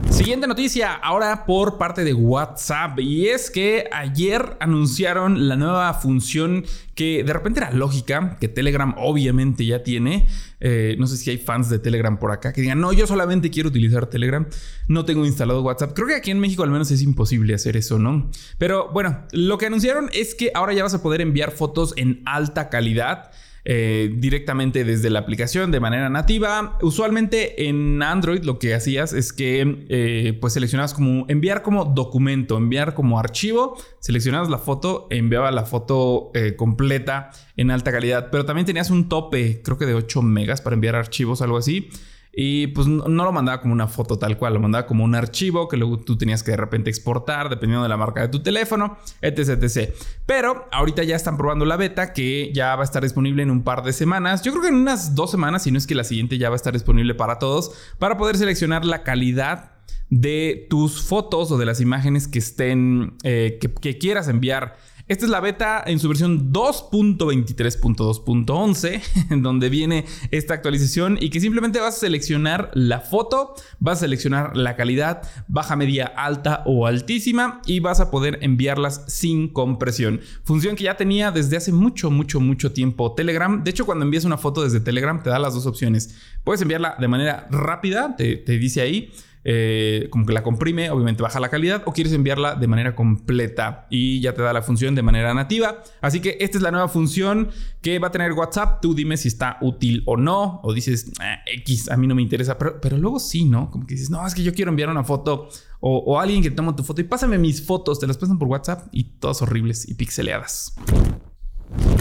Siguiente 0.10 0.48
noticia, 0.48 0.94
ahora 0.94 1.46
por 1.46 1.78
parte 1.78 2.04
de 2.04 2.14
WhatsApp, 2.14 3.00
y 3.00 3.28
es 3.28 3.52
que 3.52 3.90
ayer 3.92 4.58
anunciaron 4.60 5.48
la 5.48 5.56
nueva 5.56 5.94
función 5.96 6.66
que 6.96 7.24
de 7.24 7.34
repente 7.34 7.60
era 7.60 7.72
lógica, 7.72 8.38
que 8.40 8.48
Telegram 8.48 8.96
obviamente 8.98 9.66
ya 9.66 9.84
tiene. 9.84 10.28
Eh, 10.60 10.96
no 10.98 11.08
sé 11.08 11.18
si 11.18 11.30
hay 11.30 11.38
fans 11.38 11.70
de 11.70 11.78
Telegram 11.78 12.18
por 12.18 12.32
acá 12.32 12.52
que 12.54 12.62
digan, 12.62 12.80
no, 12.80 12.94
yo 12.94 13.06
solamente 13.06 13.52
quiero 13.52 13.70
utilizar 13.70 14.08
Telegram, 14.08 14.48
no 14.88 15.06
tengo 15.06 15.26
instalado 15.26 15.62
WhatsApp. 15.62 15.94
Creo 15.94 16.08
que 16.08 16.16
aquí 16.16 16.32
en 16.32 16.40
México 16.40 16.64
al 16.64 16.72
menos 16.72 16.90
es 16.90 17.02
imposible 17.02 17.54
hacer 17.54 17.78
eso, 17.78 18.00
¿no? 18.00 18.30
Pero 18.58 18.90
bueno, 18.92 19.26
lo 19.32 19.58
que 19.58 19.68
anunciaron 19.68 20.10
es 20.14 20.36
que 20.36 20.52
ahora 20.54 20.74
ya 20.74 20.84
vas 20.84 20.94
a 20.94 21.04
poder 21.04 21.22
enviar 21.22 21.52
fotos 21.52 21.94
en 21.96 22.22
alta 22.26 22.70
calidad. 22.70 23.32
Eh, 23.70 24.14
directamente 24.16 24.86
desde 24.86 25.10
la 25.10 25.20
aplicación 25.20 25.72
de 25.72 25.82
manera 25.82 26.10
nativa. 26.10 26.78
Usualmente 26.82 27.68
en 27.68 28.02
Android 28.02 28.46
lo 28.46 28.60
que 28.60 28.74
hacías 28.74 29.12
es 29.12 29.34
que 29.34 29.86
eh, 29.90 30.38
pues 30.40 30.54
seleccionabas 30.54 30.94
como 30.94 31.26
enviar 31.28 31.64
como 31.64 31.84
documento, 31.84 32.56
enviar 32.56 32.94
como 32.94 33.20
archivo, 33.20 33.76
seleccionabas 34.00 34.48
la 34.48 34.58
foto, 34.58 35.08
enviaba 35.10 35.52
la 35.52 35.66
foto 35.66 36.32
eh, 36.34 36.56
completa 36.56 37.32
en 37.58 37.70
alta 37.70 37.92
calidad, 37.92 38.30
pero 38.32 38.46
también 38.46 38.66
tenías 38.66 38.90
un 38.90 39.10
tope, 39.10 39.62
creo 39.62 39.78
que 39.78 39.86
de 39.86 39.96
8 39.96 40.22
megas 40.22 40.62
para 40.62 40.76
enviar 40.76 40.96
archivos, 40.96 41.42
algo 41.42 41.58
así. 41.58 41.90
Y 42.40 42.68
pues 42.68 42.86
no 42.86 43.08
lo 43.08 43.32
mandaba 43.32 43.60
como 43.62 43.74
una 43.74 43.88
foto 43.88 44.20
tal 44.20 44.38
cual, 44.38 44.54
lo 44.54 44.60
mandaba 44.60 44.86
como 44.86 45.04
un 45.04 45.16
archivo 45.16 45.68
que 45.68 45.76
luego 45.76 45.98
tú 45.98 46.20
tenías 46.20 46.44
que 46.44 46.52
de 46.52 46.58
repente 46.58 46.92
exportar 46.92 47.50
dependiendo 47.50 47.82
de 47.82 47.90
la 47.90 47.98
marca 47.98 48.22
de 48.22 48.28
tu 48.28 48.44
teléfono, 48.44 48.96
etc, 49.24 49.64
etc. 49.64 49.92
Pero 50.28 50.68
ahorita 50.72 51.02
ya 51.02 51.16
están 51.16 51.36
probando 51.36 51.66
la 51.66 51.78
beta 51.78 52.14
que 52.14 52.52
ya 52.54 52.76
va 52.76 52.82
a 52.82 52.86
estar 52.86 53.02
disponible 53.02 53.42
en 53.42 53.50
un 53.50 53.64
par 53.64 53.82
de 53.82 53.92
semanas. 53.92 54.44
Yo 54.44 54.52
creo 54.52 54.62
que 54.62 54.70
en 54.70 54.76
unas 54.76 55.16
dos 55.16 55.32
semanas, 55.32 55.64
si 55.64 55.72
no 55.72 55.80
es 55.80 55.88
que 55.88 55.96
la 55.96 56.04
siguiente 56.04 56.38
ya 56.38 56.50
va 56.50 56.54
a 56.54 56.58
estar 56.58 56.74
disponible 56.74 57.16
para 57.16 57.40
todos, 57.40 57.72
para 57.98 58.18
poder 58.18 58.38
seleccionar 58.38 58.86
la 58.86 59.02
calidad 59.02 59.72
de 60.12 60.68
tus 60.70 61.02
fotos 61.02 61.52
o 61.52 61.58
de 61.58 61.66
las 61.66 61.82
imágenes 61.82 62.28
que 62.28 62.38
estén, 62.38 63.18
eh, 63.24 63.58
que 63.60 63.98
quieras 63.98 64.28
enviar 64.28 64.78
esta 65.08 65.26
es 65.26 65.32
la 65.32 65.40
beta 65.40 65.82
en 65.86 66.00
su 66.00 66.10
versión 66.10 66.52
2.23.2.11, 66.52 69.02
en 69.32 69.42
donde 69.42 69.70
viene 69.70 70.04
esta 70.32 70.54
actualización 70.54 71.18
y 71.22 71.30
que 71.30 71.40
simplemente 71.40 71.80
vas 71.80 71.96
a 71.96 72.00
seleccionar 72.00 72.72
la 72.74 73.00
foto, 73.00 73.56
vas 73.80 74.00
a 74.00 74.02
seleccionar 74.02 74.58
la 74.58 74.76
calidad, 74.76 75.22
baja, 75.48 75.78
media, 75.78 76.08
alta 76.08 76.64
o 76.66 76.88
altísima 76.88 77.62
y 77.66 77.80
vas 77.80 78.02
a 78.02 78.12
poder 78.12 78.40
enviarlas 78.42 79.06
sin 79.08 79.48
compresión. 79.48 80.20
Función 80.44 80.76
que 80.76 80.84
ya 80.84 80.98
tenía 80.98 81.32
desde 81.32 81.56
hace 81.56 81.72
mucho, 81.72 82.12
mucho, 82.12 82.42
mucho 82.42 82.74
tiempo 82.74 83.14
Telegram. 83.14 83.64
De 83.64 83.72
hecho, 83.72 83.86
cuando 83.86 84.04
envías 84.04 84.26
una 84.26 84.38
foto 84.38 84.62
desde 84.64 84.82
Telegram 84.82 85.24
te 85.24 85.30
da 85.30 85.40
las 85.40 85.54
dos 85.54 85.68
opciones. 85.68 86.18
Puedes 86.44 86.62
enviarla 86.62 86.98
de 87.00 87.08
manera 87.08 87.48
rápida, 87.50 88.18
te, 88.18 88.36
te 88.36 88.58
dice 88.58 88.82
ahí 88.82 89.14
eh, 89.50 90.10
como 90.10 90.26
que 90.26 90.34
la 90.34 90.44
comprime, 90.44 90.90
obviamente 90.90 91.24
baja 91.24 91.40
la 91.40 91.48
calidad, 91.48 91.82
o 91.86 91.94
quieres 91.94 92.12
enviarla 92.12 92.56
de 92.56 92.68
manera 92.68 92.96
completa 92.96 93.88
y 93.90 94.20
ya 94.20 94.34
te 94.34 94.42
da 94.42 94.52
la 94.52 94.62
función 94.62 94.94
de 94.94 95.04
manera 95.04 95.34
nativa. 95.34 95.84
Así 96.02 96.20
que 96.20 96.36
esta 96.42 96.58
es 96.58 96.62
la 96.62 96.70
nueva 96.70 96.90
función 96.90 97.48
que 97.82 97.98
va 97.98 98.10
a 98.10 98.12
tener 98.12 98.34
WhatsApp. 98.34 98.82
Tú 98.82 98.94
dime 98.94 99.16
si 99.16 99.30
está 99.30 99.58
útil 99.62 100.04
o 100.06 100.18
no, 100.18 100.60
o 100.64 100.74
dices, 100.74 101.14
ah, 101.22 101.38
X, 101.46 101.90
a 101.90 101.96
mí 101.96 102.08
no 102.08 102.16
me 102.16 102.22
interesa, 102.22 102.58
pero, 102.58 102.82
pero, 102.82 102.98
luego 102.98 103.22
sí, 103.22 103.46
¿no? 103.46 103.72
Como 103.72 103.88
que 103.88 103.94
dices, 103.94 104.10
no, 104.10 104.28
es 104.28 104.36
que 104.36 104.44
yo 104.44 104.54
quiero 104.54 104.70
enviar 104.70 104.90
una 104.90 105.06
foto 105.06 105.48
o, 105.80 105.98
o 106.00 106.20
alguien 106.20 106.44
que 106.44 106.52
toma 106.52 106.76
tu 106.76 106.84
foto 106.84 107.00
y 107.00 107.06
pásame 107.06 107.38
mis 107.38 107.66
fotos, 107.66 108.02
te 108.02 108.08
las 108.08 108.18
pasan 108.18 108.38
por 108.38 108.50
WhatsApp 108.50 108.90
y 108.92 109.06
todas 109.06 109.42
horribles 109.42 109.88
y 109.88 109.94
pixeleadas. 109.94 110.76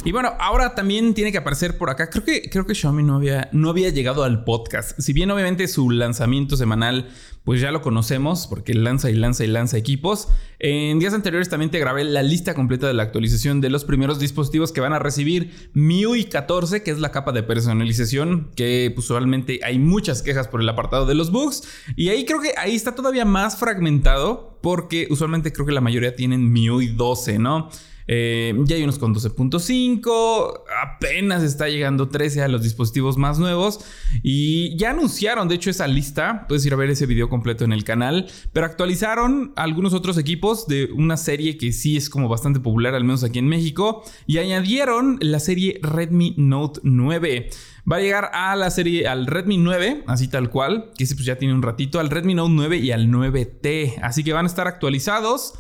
Y 0.05 0.13
bueno, 0.13 0.35
ahora 0.39 0.75
también 0.77 1.15
tiene 1.15 1.33
que 1.33 1.39
aparecer 1.39 1.77
por 1.77 1.91
acá. 1.91 2.09
Creo 2.11 2.25
que, 2.25 2.49
creo 2.49 2.65
que 2.65 2.77
Xiaomi 2.77 3.03
no 3.03 3.17
había, 3.17 3.49
no 3.53 3.71
había 3.71 3.91
llegado 3.91 4.23
al 4.23 4.45
podcast. 4.45 4.99
Si 5.01 5.13
bien 5.13 5.31
obviamente 5.33 5.67
su 5.67 5.91
lanzamiento 5.91 6.57
semanal, 6.57 7.09
pues 7.43 7.61
ya 7.61 7.73
lo 7.73 7.83
conocemos, 7.83 8.47
porque 8.47 8.75
lanza 8.75 9.11
y 9.11 9.15
lanza 9.15 9.45
y 9.45 9.49
lanza 9.49 9.77
equipos. 9.77 10.29
En 10.61 11.01
días 11.01 11.13
anteriores 11.13 11.49
también 11.49 11.73
te 11.73 11.81
grabé 11.81 12.05
la 12.05 12.23
lista 12.23 12.55
completa 12.55 12.87
de 12.87 12.95
la 12.95 13.03
actualización 13.03 13.61
de 13.61 13.71
los 13.71 13.85
primeros 13.85 14.21
dispositivos 14.21 14.71
que 14.71 14.81
van 14.81 14.93
a 14.93 15.01
recibir 15.01 15.71
MIUI 15.75 16.27
14, 16.27 16.85
que 16.85 16.93
es 16.93 17.01
la 17.01 17.11
capa 17.11 17.33
de 17.33 17.43
personalización, 17.43 18.51
que 18.55 18.95
usualmente 18.97 19.59
hay 19.65 19.81
muchas 19.81 20.23
quejas 20.23 20.47
por 20.47 20.61
el 20.61 20.69
apartado 20.69 21.07
de 21.07 21.17
los 21.17 21.33
bugs. 21.33 21.65
Y 21.97 22.11
ahí 22.11 22.25
creo 22.25 22.41
que 22.41 22.53
ahí 22.57 22.77
está 22.77 22.95
todavía 22.95 23.25
más 23.25 23.57
fragmentado, 23.57 24.59
porque 24.63 25.09
usualmente 25.11 25.53
creo 25.53 25.67
que 25.67 25.73
la 25.73 25.81
mayoría 25.81 26.15
tienen 26.15 26.53
MIUI 26.53 26.89
12, 26.89 27.41
¿no? 27.41 27.71
Eh, 28.09 28.55
ya 28.65 28.77
hay 28.77 28.83
unos 28.83 28.99
con 28.99 29.15
12.5, 29.15 30.63
apenas 30.83 31.43
está 31.43 31.69
llegando 31.69 32.09
13 32.09 32.43
a 32.43 32.49
los 32.49 32.63
dispositivos 32.63 33.17
más 33.17 33.39
nuevos 33.39 33.81
y 34.23 34.77
ya 34.77 34.91
anunciaron, 34.91 35.49
de 35.49 35.57
hecho, 35.57 35.71
esa 35.71 35.87
lista, 35.87 36.47
puedes 36.49 36.65
ir 36.67 36.73
a 36.73 36.77
ver 36.77 36.91
ese 36.91 37.07
video 37.07 37.29
completo 37.29 37.65
en 37.65 37.73
el 37.73 37.85
canal, 37.85 38.29
pero 38.53 38.67
actualizaron 38.67 39.53
algunos 39.57 39.93
otros 39.93 40.19
equipos 40.19 40.67
de 40.67 40.91
una 40.93 41.17
serie 41.17 41.59
que 41.59 41.73
sí 41.73 41.97
es 41.97 42.09
como 42.09 42.29
bastante 42.29 42.61
popular, 42.61 42.95
al 42.95 43.05
menos 43.05 43.25
aquí 43.25 43.39
en 43.39 43.49
México, 43.49 44.05
y 44.27 44.39
añadieron 44.39 45.19
la 45.21 45.41
serie 45.41 45.81
Redmi 45.83 46.35
Note 46.37 46.81
9 46.83 47.51
va 47.91 47.97
a 47.97 48.01
llegar 48.01 48.31
a 48.33 48.57
la 48.57 48.71
serie, 48.71 49.07
al 49.07 49.27
Redmi 49.27 49.59
9, 49.59 50.05
así 50.07 50.29
tal 50.29 50.51
cual, 50.51 50.91
que 50.97 51.05
ese 51.05 51.15
pues 51.15 51.25
ya 51.25 51.37
tiene 51.37 51.55
un 51.55 51.63
ratito, 51.63 52.01
al 52.01 52.11
Redmi 52.11 52.35
Note 52.35 52.53
9 52.53 52.77
y 52.79 52.91
al 52.91 53.09
9T. 53.09 54.01
Así 54.03 54.25
que 54.25 54.33
van 54.33 54.47
a 54.47 54.49
estar 54.49 54.67
actualizados 54.67 55.55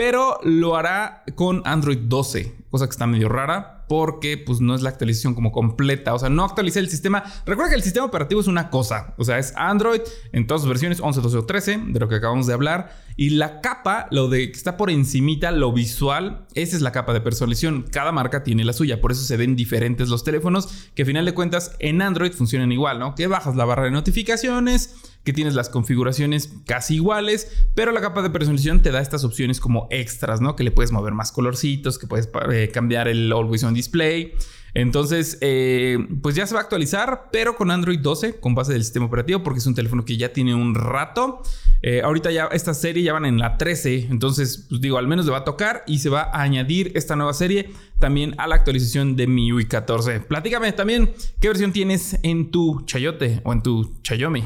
pero 0.00 0.38
lo 0.44 0.76
hará 0.76 1.24
con 1.34 1.60
Android 1.66 1.98
12, 1.98 2.54
cosa 2.70 2.86
que 2.86 2.90
está 2.90 3.06
medio 3.06 3.28
rara 3.28 3.84
porque 3.86 4.38
pues 4.38 4.60
no 4.60 4.74
es 4.74 4.80
la 4.80 4.88
actualización 4.88 5.34
como 5.34 5.52
completa, 5.52 6.14
o 6.14 6.18
sea, 6.18 6.30
no 6.30 6.44
actualiza 6.44 6.78
el 6.78 6.88
sistema. 6.88 7.22
Recuerda 7.44 7.70
que 7.70 7.76
el 7.76 7.82
sistema 7.82 8.06
operativo 8.06 8.40
es 8.40 8.46
una 8.46 8.70
cosa, 8.70 9.14
o 9.18 9.24
sea, 9.24 9.38
es 9.38 9.52
Android 9.56 10.00
en 10.32 10.46
todas 10.46 10.62
sus 10.62 10.68
versiones 10.70 11.00
11, 11.00 11.20
12 11.20 11.36
o 11.36 11.44
13, 11.44 11.80
de 11.88 12.00
lo 12.00 12.08
que 12.08 12.14
acabamos 12.14 12.46
de 12.46 12.54
hablar, 12.54 12.96
y 13.16 13.30
la 13.30 13.60
capa, 13.60 14.06
lo 14.10 14.28
de 14.28 14.52
que 14.52 14.56
está 14.56 14.76
por 14.76 14.90
encimita, 14.90 15.50
lo 15.50 15.72
visual, 15.72 16.46
esa 16.54 16.76
es 16.76 16.82
la 16.82 16.92
capa 16.92 17.12
de 17.12 17.20
personalización. 17.20 17.82
Cada 17.90 18.12
marca 18.12 18.42
tiene 18.44 18.64
la 18.64 18.72
suya, 18.72 19.00
por 19.00 19.12
eso 19.12 19.24
se 19.24 19.36
ven 19.36 19.56
diferentes 19.56 20.08
los 20.08 20.24
teléfonos, 20.24 20.88
que 20.94 21.02
a 21.02 21.06
final 21.06 21.26
de 21.26 21.34
cuentas 21.34 21.76
en 21.80 22.00
Android 22.00 22.32
funcionan 22.32 22.72
igual, 22.72 23.00
¿no? 23.00 23.16
Que 23.16 23.26
bajas 23.26 23.56
la 23.56 23.64
barra 23.64 23.84
de 23.84 23.90
notificaciones, 23.90 24.94
que 25.24 25.32
tienes 25.32 25.54
las 25.54 25.68
configuraciones 25.68 26.52
casi 26.66 26.96
iguales, 26.96 27.66
pero 27.74 27.92
la 27.92 28.00
capa 28.00 28.22
de 28.22 28.30
personalización 28.30 28.80
te 28.80 28.90
da 28.90 29.00
estas 29.00 29.24
opciones 29.24 29.60
como 29.60 29.86
extras, 29.90 30.40
¿no? 30.40 30.56
Que 30.56 30.64
le 30.64 30.70
puedes 30.70 30.92
mover 30.92 31.12
más 31.12 31.32
colorcitos, 31.32 31.98
que 31.98 32.06
puedes 32.06 32.28
eh, 32.52 32.70
cambiar 32.72 33.08
el 33.08 33.32
Always 33.32 33.64
On 33.64 33.74
Display. 33.74 34.34
Entonces, 34.74 35.38
eh, 35.40 35.98
pues 36.22 36.34
ya 36.36 36.46
se 36.46 36.54
va 36.54 36.60
a 36.60 36.62
actualizar, 36.62 37.28
pero 37.32 37.56
con 37.56 37.70
Android 37.70 37.98
12, 37.98 38.38
con 38.38 38.54
base 38.54 38.72
del 38.72 38.84
sistema 38.84 39.06
operativo, 39.06 39.42
porque 39.42 39.58
es 39.58 39.66
un 39.66 39.74
teléfono 39.74 40.04
que 40.04 40.16
ya 40.16 40.32
tiene 40.32 40.54
un 40.54 40.74
rato. 40.74 41.42
Eh, 41.82 42.02
ahorita 42.02 42.30
ya 42.30 42.46
esta 42.52 42.74
serie 42.74 43.02
ya 43.02 43.12
van 43.12 43.24
en 43.24 43.38
la 43.38 43.56
13, 43.56 44.08
entonces, 44.10 44.66
pues 44.68 44.80
digo, 44.80 44.98
al 44.98 45.08
menos 45.08 45.24
le 45.26 45.32
va 45.32 45.38
a 45.38 45.44
tocar 45.44 45.82
y 45.86 45.98
se 45.98 46.08
va 46.08 46.22
a 46.22 46.42
añadir 46.42 46.92
esta 46.94 47.16
nueva 47.16 47.32
serie 47.32 47.70
también 47.98 48.34
a 48.38 48.46
la 48.46 48.54
actualización 48.54 49.16
de 49.16 49.26
MIUI 49.26 49.66
14. 49.66 50.20
Platícame 50.20 50.72
también 50.72 51.12
qué 51.40 51.48
versión 51.48 51.72
tienes 51.72 52.18
en 52.22 52.50
tu 52.50 52.82
Chayote 52.84 53.40
o 53.44 53.52
en 53.52 53.62
tu 53.62 53.94
Chayomi. 54.02 54.44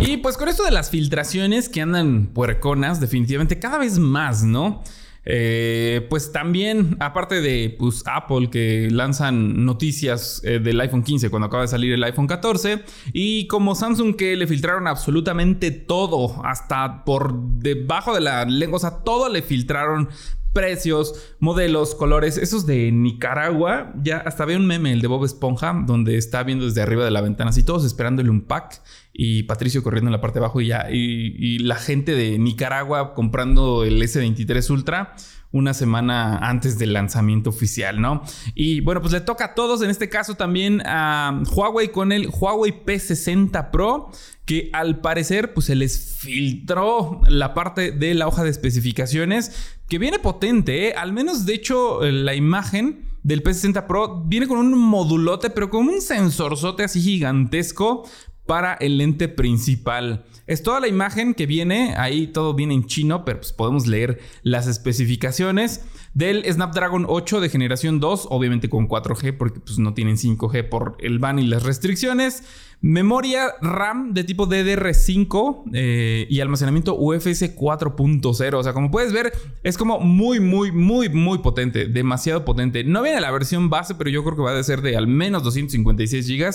Y 0.00 0.18
pues 0.18 0.36
con 0.36 0.48
esto 0.48 0.64
de 0.64 0.70
las 0.70 0.90
filtraciones 0.90 1.68
que 1.68 1.80
andan 1.80 2.26
puerconas, 2.26 3.00
definitivamente 3.00 3.58
cada 3.58 3.78
vez 3.78 3.98
más, 3.98 4.42
¿no? 4.42 4.82
Eh, 5.24 6.06
pues 6.10 6.32
también, 6.32 6.96
aparte 6.98 7.40
de 7.40 7.76
pues, 7.78 8.02
Apple 8.06 8.50
que 8.50 8.88
lanzan 8.90 9.64
noticias 9.64 10.40
eh, 10.44 10.58
del 10.58 10.80
iPhone 10.80 11.04
15 11.04 11.30
cuando 11.30 11.46
acaba 11.46 11.62
de 11.62 11.68
salir 11.68 11.92
el 11.92 12.02
iPhone 12.02 12.26
14, 12.26 12.82
y 13.12 13.46
como 13.46 13.74
Samsung 13.74 14.16
que 14.16 14.34
le 14.36 14.46
filtraron 14.46 14.88
absolutamente 14.88 15.70
todo, 15.70 16.44
hasta 16.44 17.04
por 17.04 17.40
debajo 17.40 18.14
de 18.14 18.20
la 18.20 18.44
lengua, 18.44 18.78
o 18.78 18.80
sea, 18.80 19.02
todo 19.04 19.28
le 19.28 19.42
filtraron 19.42 20.08
precios, 20.52 21.34
modelos, 21.38 21.94
colores, 21.94 22.38
esos 22.38 22.66
de 22.66 22.92
Nicaragua. 22.92 23.92
Ya 24.02 24.18
hasta 24.18 24.44
veo 24.44 24.58
un 24.58 24.66
meme, 24.66 24.92
el 24.92 25.00
de 25.00 25.08
Bob 25.08 25.24
Esponja, 25.24 25.74
donde 25.86 26.16
está 26.16 26.42
viendo 26.42 26.64
desde 26.64 26.82
arriba 26.82 27.04
de 27.04 27.10
la 27.10 27.20
ventana, 27.20 27.50
así 27.50 27.62
todos 27.62 27.84
esperándole 27.84 28.30
un 28.30 28.42
pack 28.42 28.82
y 29.12 29.44
Patricio 29.44 29.82
corriendo 29.82 30.08
en 30.08 30.12
la 30.12 30.20
parte 30.20 30.38
de 30.38 30.44
abajo 30.44 30.60
y 30.60 30.68
ya, 30.68 30.88
y, 30.90 31.34
y 31.38 31.58
la 31.58 31.76
gente 31.76 32.14
de 32.14 32.38
Nicaragua 32.38 33.14
comprando 33.14 33.84
el 33.84 34.00
S23 34.02 34.70
Ultra 34.70 35.14
una 35.52 35.74
semana 35.74 36.38
antes 36.38 36.78
del 36.78 36.94
lanzamiento 36.94 37.50
oficial, 37.50 38.00
¿no? 38.00 38.22
Y 38.54 38.80
bueno, 38.80 39.00
pues 39.02 39.12
le 39.12 39.20
toca 39.20 39.44
a 39.44 39.54
todos, 39.54 39.82
en 39.82 39.90
este 39.90 40.08
caso 40.08 40.34
también 40.34 40.82
a 40.86 41.42
Huawei 41.54 41.92
con 41.92 42.10
el 42.10 42.28
Huawei 42.28 42.84
P60 42.84 43.70
Pro, 43.70 44.10
que 44.46 44.70
al 44.72 45.00
parecer 45.00 45.52
pues 45.52 45.66
se 45.66 45.74
les 45.74 46.16
filtró 46.18 47.20
la 47.28 47.54
parte 47.54 47.92
de 47.92 48.14
la 48.14 48.26
hoja 48.26 48.44
de 48.44 48.50
especificaciones, 48.50 49.76
que 49.92 49.98
viene 49.98 50.18
potente, 50.18 50.88
¿eh? 50.88 50.94
al 50.94 51.12
menos 51.12 51.44
de 51.44 51.52
hecho 51.52 52.00
la 52.00 52.34
imagen 52.34 53.10
del 53.22 53.42
P60 53.42 53.86
Pro 53.86 54.22
viene 54.24 54.48
con 54.48 54.56
un 54.56 54.72
modulote, 54.78 55.50
pero 55.50 55.68
con 55.68 55.86
un 55.86 56.00
sensorzote 56.00 56.82
así 56.82 57.02
gigantesco 57.02 58.08
para 58.46 58.74
el 58.74 58.98
lente 58.98 59.28
principal. 59.28 60.24
Es 60.46 60.62
toda 60.62 60.80
la 60.80 60.88
imagen 60.88 61.34
que 61.34 61.46
viene, 61.46 61.94
ahí 61.96 62.26
todo 62.26 62.54
viene 62.54 62.74
en 62.74 62.86
chino, 62.86 63.24
pero 63.24 63.38
pues 63.40 63.52
podemos 63.52 63.86
leer 63.86 64.20
las 64.42 64.66
especificaciones 64.66 65.82
del 66.14 66.44
Snapdragon 66.44 67.06
8 67.08 67.40
de 67.40 67.48
generación 67.48 68.00
2, 68.00 68.26
obviamente 68.30 68.68
con 68.68 68.88
4G 68.88 69.36
porque 69.36 69.60
pues 69.60 69.78
no 69.78 69.94
tienen 69.94 70.16
5G 70.16 70.68
por 70.68 70.96
el 71.00 71.18
ban 71.18 71.38
y 71.38 71.46
las 71.46 71.62
restricciones. 71.62 72.42
Memoria 72.80 73.54
RAM 73.60 74.12
de 74.12 74.24
tipo 74.24 74.48
DDR5 74.48 75.70
eh, 75.72 76.26
y 76.28 76.40
almacenamiento 76.40 76.96
UFS 76.96 77.56
4.0. 77.56 78.54
O 78.54 78.62
sea, 78.62 78.72
como 78.72 78.90
puedes 78.90 79.12
ver, 79.12 79.32
es 79.62 79.78
como 79.78 80.00
muy, 80.00 80.40
muy, 80.40 80.72
muy, 80.72 81.08
muy 81.08 81.38
potente. 81.38 81.86
Demasiado 81.86 82.44
potente. 82.44 82.82
No 82.82 83.02
viene 83.02 83.20
la 83.20 83.30
versión 83.30 83.70
base, 83.70 83.94
pero 83.94 84.10
yo 84.10 84.24
creo 84.24 84.36
que 84.36 84.42
va 84.42 84.58
a 84.58 84.62
ser 84.64 84.82
de 84.82 84.96
al 84.96 85.06
menos 85.06 85.44
256 85.44 86.28
GB. 86.28 86.50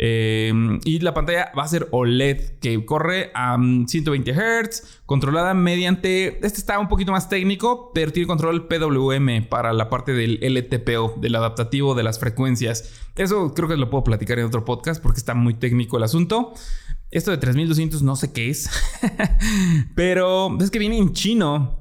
Eh, 0.00 0.52
y 0.84 1.00
la 1.00 1.12
pantalla 1.12 1.50
va 1.58 1.64
a 1.64 1.68
ser 1.68 1.88
OLED 1.90 2.58
que 2.60 2.84
corre 2.84 3.32
a 3.34 3.56
120 3.56 4.32
Hz, 4.32 5.00
controlada 5.06 5.54
mediante. 5.54 6.38
Este 6.46 6.60
está 6.60 6.78
un 6.78 6.88
poquito 6.88 7.10
más 7.10 7.28
técnico, 7.28 7.90
pero 7.92 8.12
tiene 8.12 8.28
control 8.28 8.68
PWM 8.68 9.48
para 9.48 9.72
la 9.72 9.88
parte 9.88 10.12
del 10.12 10.38
LTPO, 10.40 11.16
del 11.20 11.34
adaptativo 11.34 11.94
de 11.94 12.04
las 12.04 12.20
frecuencias. 12.20 12.92
Eso 13.16 13.52
creo 13.54 13.68
que 13.68 13.76
lo 13.76 13.90
puedo 13.90 14.04
platicar 14.04 14.38
en 14.38 14.46
otro 14.46 14.64
podcast 14.64 15.02
porque 15.02 15.18
está 15.18 15.34
muy 15.34 15.54
técnico 15.54 15.96
el 15.96 16.04
asunto. 16.04 16.54
Esto 17.10 17.30
de 17.30 17.38
3200 17.38 18.02
no 18.02 18.16
sé 18.16 18.32
qué 18.32 18.50
es, 18.50 18.70
pero 19.96 20.56
es 20.60 20.70
que 20.70 20.78
viene 20.78 20.98
en 20.98 21.12
chino. 21.12 21.80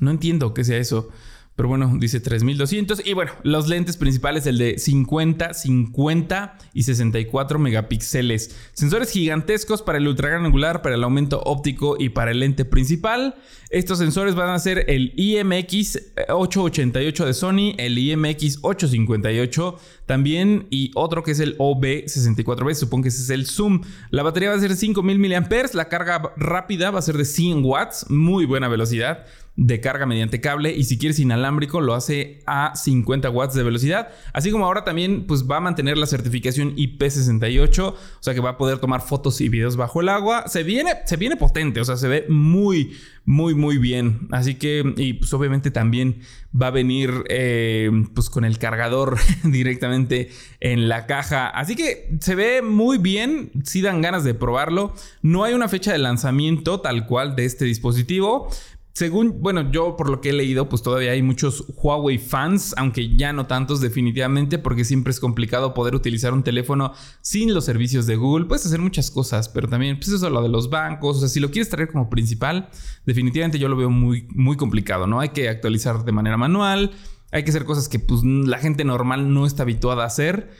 No 0.00 0.10
entiendo 0.10 0.54
qué 0.54 0.64
sea 0.64 0.78
eso. 0.78 1.10
Pero 1.54 1.68
bueno, 1.68 1.92
dice 1.98 2.20
3200. 2.20 3.06
Y 3.06 3.12
bueno, 3.12 3.32
los 3.42 3.68
lentes 3.68 3.96
principales, 3.96 4.46
el 4.46 4.58
de 4.58 4.78
50, 4.78 5.52
50 5.52 6.58
y 6.72 6.82
64 6.84 7.58
megapíxeles. 7.58 8.56
Sensores 8.72 9.10
gigantescos 9.10 9.82
para 9.82 9.98
el 9.98 10.08
ultra 10.08 10.30
gran 10.30 10.46
angular, 10.46 10.80
para 10.80 10.94
el 10.94 11.04
aumento 11.04 11.42
óptico 11.44 11.96
y 11.98 12.08
para 12.08 12.30
el 12.30 12.40
lente 12.40 12.64
principal. 12.64 13.34
Estos 13.68 13.98
sensores 13.98 14.34
van 14.34 14.50
a 14.50 14.58
ser 14.58 14.84
el 14.88 15.14
IMX 15.16 16.12
888 16.28 17.26
de 17.26 17.34
Sony, 17.34 17.74
el 17.78 17.98
IMX 17.98 18.58
858 18.62 19.76
también 20.04 20.66
y 20.68 20.90
otro 20.94 21.22
que 21.22 21.30
es 21.30 21.40
el 21.40 21.56
OB64B, 21.56 22.74
supongo 22.74 23.04
que 23.04 23.08
ese 23.08 23.22
es 23.22 23.30
el 23.30 23.46
Zoom. 23.46 23.80
La 24.10 24.22
batería 24.22 24.50
va 24.50 24.56
a 24.56 24.60
ser 24.60 24.76
5000 24.76 25.18
mAh, 25.18 25.46
la 25.72 25.88
carga 25.88 26.34
rápida 26.36 26.90
va 26.90 26.98
a 26.98 27.02
ser 27.02 27.16
de 27.16 27.24
100 27.24 27.64
watts, 27.64 28.10
muy 28.10 28.44
buena 28.44 28.68
velocidad 28.68 29.24
de 29.54 29.80
carga 29.80 30.06
mediante 30.06 30.40
cable 30.40 30.72
y 30.74 30.84
si 30.84 30.96
quieres 30.96 31.18
inalámbrico 31.18 31.82
lo 31.82 31.92
hace 31.94 32.40
a 32.46 32.74
50 32.74 33.28
watts 33.30 33.54
de 33.54 33.62
velocidad. 33.62 34.08
Así 34.32 34.50
como 34.50 34.64
ahora 34.64 34.84
también 34.84 35.26
pues 35.26 35.48
va 35.48 35.58
a 35.58 35.60
mantener 35.60 35.98
la 35.98 36.06
certificación 36.06 36.74
IP68, 36.76 37.82
o 37.82 37.96
sea 38.20 38.34
que 38.34 38.40
va 38.40 38.50
a 38.50 38.56
poder 38.56 38.78
tomar 38.78 39.02
fotos 39.02 39.40
y 39.40 39.48
videos 39.48 39.76
bajo 39.76 40.00
el 40.00 40.08
agua. 40.08 40.48
Se 40.48 40.62
viene, 40.62 40.92
se 41.04 41.16
viene 41.16 41.36
potente, 41.36 41.80
o 41.80 41.84
sea, 41.84 41.96
se 41.96 42.08
ve 42.08 42.24
muy, 42.28 42.96
muy, 43.24 43.54
muy 43.54 43.78
bien. 43.78 44.28
Así 44.30 44.54
que, 44.54 44.94
y 44.96 45.14
pues 45.14 45.32
obviamente 45.34 45.70
también 45.70 46.20
va 46.60 46.68
a 46.68 46.70
venir 46.70 47.24
eh, 47.28 47.90
pues 48.14 48.30
con 48.30 48.44
el 48.44 48.58
cargador 48.58 49.18
directamente 49.44 50.30
en 50.60 50.88
la 50.88 51.06
caja. 51.06 51.48
Así 51.48 51.76
que 51.76 52.16
se 52.20 52.34
ve 52.34 52.62
muy 52.62 52.98
bien, 52.98 53.50
si 53.64 53.80
dan 53.82 54.00
ganas 54.00 54.24
de 54.24 54.34
probarlo. 54.34 54.94
No 55.22 55.44
hay 55.44 55.54
una 55.54 55.68
fecha 55.68 55.92
de 55.92 55.98
lanzamiento 55.98 56.80
tal 56.80 57.06
cual 57.06 57.36
de 57.36 57.44
este 57.44 57.64
dispositivo. 57.64 58.48
Según, 58.94 59.40
bueno, 59.40 59.70
yo 59.70 59.96
por 59.96 60.10
lo 60.10 60.20
que 60.20 60.30
he 60.30 60.32
leído, 60.34 60.68
pues 60.68 60.82
todavía 60.82 61.12
hay 61.12 61.22
muchos 61.22 61.64
Huawei 61.76 62.18
fans, 62.18 62.74
aunque 62.76 63.16
ya 63.16 63.32
no 63.32 63.46
tantos 63.46 63.80
definitivamente, 63.80 64.58
porque 64.58 64.84
siempre 64.84 65.12
es 65.12 65.20
complicado 65.20 65.72
poder 65.72 65.94
utilizar 65.94 66.34
un 66.34 66.42
teléfono 66.42 66.92
sin 67.22 67.54
los 67.54 67.64
servicios 67.64 68.06
de 68.06 68.16
Google. 68.16 68.44
Puedes 68.44 68.66
hacer 68.66 68.80
muchas 68.80 69.10
cosas, 69.10 69.48
pero 69.48 69.66
también, 69.66 69.96
pues 69.96 70.08
eso 70.08 70.28
lo 70.28 70.42
de 70.42 70.50
los 70.50 70.68
bancos, 70.68 71.16
o 71.16 71.20
sea, 71.20 71.28
si 71.30 71.40
lo 71.40 71.50
quieres 71.50 71.70
traer 71.70 71.90
como 71.90 72.10
principal, 72.10 72.68
definitivamente 73.06 73.58
yo 73.58 73.68
lo 73.68 73.76
veo 73.76 73.88
muy, 73.88 74.28
muy 74.28 74.58
complicado, 74.58 75.06
¿no? 75.06 75.20
Hay 75.20 75.30
que 75.30 75.48
actualizar 75.48 76.04
de 76.04 76.12
manera 76.12 76.36
manual, 76.36 76.90
hay 77.30 77.44
que 77.44 77.50
hacer 77.50 77.64
cosas 77.64 77.88
que 77.88 77.98
pues 77.98 78.22
la 78.24 78.58
gente 78.58 78.84
normal 78.84 79.32
no 79.32 79.46
está 79.46 79.62
habituada 79.62 80.02
a 80.02 80.06
hacer. 80.06 80.50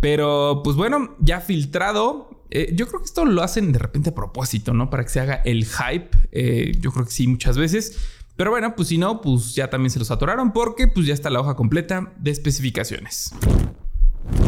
Pero 0.00 0.60
pues 0.62 0.76
bueno, 0.76 1.16
ya 1.20 1.40
filtrado, 1.40 2.44
eh, 2.50 2.72
yo 2.74 2.86
creo 2.86 3.00
que 3.00 3.06
esto 3.06 3.24
lo 3.24 3.42
hacen 3.42 3.72
de 3.72 3.78
repente 3.78 4.10
a 4.10 4.14
propósito, 4.14 4.72
¿no? 4.72 4.90
Para 4.90 5.04
que 5.04 5.10
se 5.10 5.20
haga 5.20 5.42
el 5.44 5.66
hype. 5.66 6.10
Eh, 6.32 6.72
yo 6.80 6.92
creo 6.92 7.04
que 7.04 7.10
sí, 7.12 7.26
muchas 7.26 7.58
veces. 7.58 7.98
Pero 8.36 8.50
bueno, 8.50 8.76
pues 8.76 8.88
si 8.88 8.98
no, 8.98 9.20
pues 9.20 9.54
ya 9.54 9.68
también 9.68 9.90
se 9.90 9.98
los 9.98 10.10
atoraron 10.10 10.52
porque 10.52 10.86
pues 10.86 11.06
ya 11.06 11.14
está 11.14 11.28
la 11.28 11.40
hoja 11.40 11.56
completa 11.56 12.12
de 12.18 12.30
especificaciones. 12.30 13.32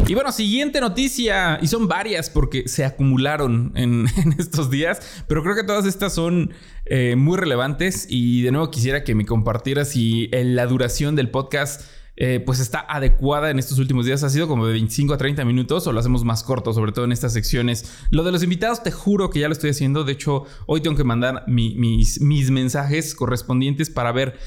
Y 0.07 0.13
bueno, 0.13 0.31
siguiente 0.31 0.79
noticia, 0.79 1.57
y 1.61 1.67
son 1.67 1.87
varias 1.87 2.29
porque 2.29 2.67
se 2.67 2.85
acumularon 2.85 3.71
en, 3.75 4.07
estos 4.39 4.69
días, 4.69 5.23
pero 5.27 5.43
creo 5.43 5.55
que 5.55 5.63
todas 5.63 5.85
estas 5.85 6.13
son 6.13 6.53
eh, 6.85 7.15
muy 7.15 7.37
relevantes 7.37 8.07
y 8.09 8.41
de 8.43 8.51
nuevo 8.51 8.69
quisiera 8.71 9.03
que 9.03 9.15
me 9.15 9.25
compartieras 9.25 9.95
y 9.95 10.29
en 10.31 10.55
la 10.55 10.65
duración 10.67 11.15
del 11.15 11.29
podcast 11.29 11.81
eh, 12.23 12.39
pues 12.39 12.59
está 12.59 12.85
adecuada 12.87 13.49
en 13.49 13.57
estos 13.57 13.79
últimos 13.79 14.05
días. 14.05 14.21
Ha 14.21 14.29
sido 14.29 14.47
como 14.47 14.67
de 14.67 14.73
25 14.73 15.15
a 15.15 15.17
30 15.17 15.43
minutos 15.43 15.87
o 15.87 15.91
lo 15.91 15.99
hacemos 15.99 16.23
más 16.23 16.43
corto, 16.43 16.71
sobre 16.71 16.91
todo 16.91 17.05
en 17.05 17.11
estas 17.11 17.33
secciones. 17.33 17.91
Lo 18.11 18.23
de 18.23 18.31
los 18.31 18.43
invitados, 18.43 18.83
te 18.83 18.91
juro 18.91 19.31
que 19.31 19.39
ya 19.39 19.47
lo 19.47 19.53
estoy 19.53 19.71
haciendo. 19.71 20.03
De 20.03 20.11
hecho, 20.11 20.45
hoy 20.67 20.81
tengo 20.81 20.95
que 20.95 21.03
mandar 21.03 21.45
mis, 21.47 22.21
mensajes 22.21 23.15
correspondientes 23.15 23.89
para 23.89 24.11
ver 24.11 24.37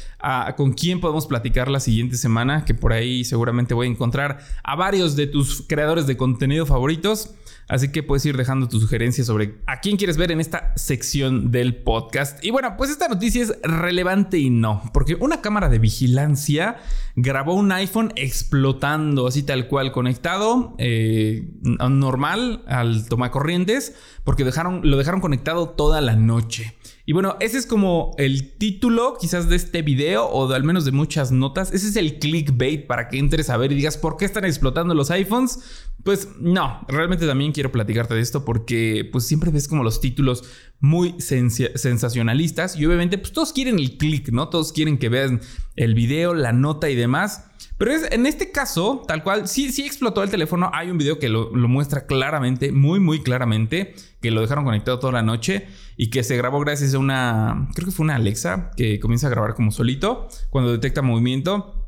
con 0.57 0.75
quién 0.75 1.01
podemos 1.01 1.27
platicar 1.27 1.69
la 1.69 1.81
siguiente 1.81 2.17
semana, 2.17 2.65
que 2.65 2.75
por 2.75 2.93
ahí 2.93 3.25
seguramente 3.25 3.75
voy 3.75 3.89
a 3.89 3.91
encontrar 3.91 4.39
a 4.63 4.77
varios 4.77 5.17
de 5.17 5.27
tus 5.27 5.63
creadores 5.67 6.07
de 6.07 6.17
contenido 6.17 6.67
favoritos. 6.67 7.35
Así 7.67 7.91
que 7.91 8.03
puedes 8.03 8.25
ir 8.27 8.37
dejando 8.37 8.69
tus 8.69 8.83
sugerencias 8.83 9.27
sobre 9.27 9.59
a 9.67 9.81
quién 9.81 9.97
quieres 9.97 10.19
ver 10.19 10.31
en 10.31 10.41
esta 10.41 10.73
sección 10.77 11.51
del 11.51 11.75
podcast. 11.77 12.45
Y 12.45 12.51
bueno, 12.51 12.77
pues 12.77 12.91
esta 12.91 13.09
noticia 13.09 13.43
es 13.43 13.55
relevante 13.63 14.39
y 14.39 14.51
no, 14.51 14.83
porque 14.93 15.15
una 15.15 15.41
cámara 15.41 15.71
de 15.71 15.79
vigilancia 15.79 16.77
grabó 17.17 17.55
iPhone 17.73 18.13
explotando, 18.17 19.27
así 19.27 19.43
tal 19.43 19.69
cual, 19.69 19.93
conectado 19.93 20.75
eh, 20.79 21.49
normal 21.63 22.63
al 22.67 23.07
tomacorrientes, 23.07 23.95
porque 24.25 24.45
dejaron, 24.45 24.81
lo 24.85 24.97
dejaron 24.97 25.21
conectado 25.21 25.71
toda 25.71 26.01
la 26.01 26.17
noche. 26.17 26.77
Y 27.07 27.13
bueno, 27.13 27.37
ese 27.41 27.59
es 27.59 27.67
como 27.67 28.15
el 28.17 28.57
título 28.57 29.17
quizás 29.21 29.49
de 29.49 29.57
este 29.57 29.83
video 29.83 30.27
o 30.31 30.49
de 30.49 30.57
al 30.57 30.65
menos 30.65 30.87
de 30.87 30.93
muchas 30.93 31.33
notas. 31.33 31.73
Ese 31.73 31.89
es 31.89 31.97
el 31.97 32.19
clickbait 32.19 32.87
para 32.87 33.09
que 33.09 33.19
entres 33.19 33.51
a 33.51 33.59
ver 33.59 33.73
y 33.73 33.75
digas 33.75 33.99
por 33.99 34.17
qué 34.17 34.25
están 34.25 34.47
explotando 34.47 34.95
los 34.95 35.11
iPhones. 35.11 35.91
Pues 36.05 36.29
no, 36.39 36.85
realmente 36.87 37.27
también 37.27 37.53
quiero 37.53 37.73
platicarte 37.73 38.15
de 38.15 38.21
esto 38.21 38.45
porque 38.45 39.09
pues 39.11 39.27
siempre 39.27 39.51
ves 39.51 39.67
como 39.67 39.83
los 39.83 40.03
títulos 40.03 40.45
muy 40.79 41.15
sensacionalistas 41.19 42.77
y 42.77 42.85
obviamente 42.85 43.17
pues 43.17 43.33
todos 43.33 43.55
quieren 43.55 43.79
el 43.79 43.97
click, 43.97 44.29
¿no? 44.29 44.51
Todos 44.51 44.73
quieren 44.73 44.99
que 44.99 45.09
vean 45.09 45.41
el 45.77 45.95
video, 45.95 46.35
la 46.35 46.53
nota 46.53 46.91
y 46.91 46.95
demás. 46.95 47.47
Pero 47.79 47.91
es, 47.91 48.07
en 48.13 48.27
este 48.27 48.53
caso, 48.53 49.03
tal 49.09 49.23
cual, 49.25 49.49
sí, 49.49 49.73
sí 49.73 49.85
explotó 49.85 50.23
el 50.23 50.31
teléfono. 50.31 50.71
Hay 50.75 50.91
un 50.91 50.99
video 50.99 51.19
que 51.19 51.29
lo, 51.29 51.51
muestra 51.53 52.07
claramente, 52.07 52.71
muy, 52.71 53.01
muy 53.01 53.23
claramente, 53.23 53.95
que 54.21 54.31
lo 54.31 54.43
dejaron 54.43 54.65
conectado 54.65 54.99
toda 54.99 55.13
la 55.15 55.23
noche 55.23 55.67
y 55.97 56.11
que 56.11 56.23
se 56.23 56.37
grabó 56.37 56.61
gracias 56.61 56.95
a 56.95 56.99
una, 56.99 57.69
creo 57.75 57.87
que 57.87 57.93
fue 57.93 58.05
una 58.05 58.17
Alexa, 58.17 58.71
que 58.77 59.01
comienza 59.01 59.27
a 59.27 59.31
grabar 59.31 59.55
como 59.55 59.73
solito 59.73 60.29
cuando 60.51 60.71
detecta 60.71 61.03
movimiento. 61.03 61.84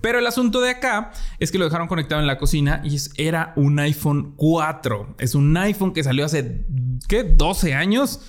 Pero 0.00 0.18
el 0.18 0.26
asunto 0.26 0.60
de 0.60 0.70
acá 0.70 1.12
es 1.38 1.52
que 1.52 1.58
lo 1.58 1.64
dejaron 1.66 1.88
conectado 1.88 2.20
en 2.20 2.26
la 2.26 2.38
cocina 2.38 2.82
y 2.84 2.96
era 3.16 3.52
un 3.56 3.78
iPhone 3.78 4.34
4. 4.36 5.16
Es 5.18 5.34
un 5.34 5.56
iPhone 5.56 5.92
que 5.92 6.02
salió 6.02 6.24
hace, 6.24 6.64
¿qué? 7.08 7.24
12 7.24 7.74
años 7.74 8.20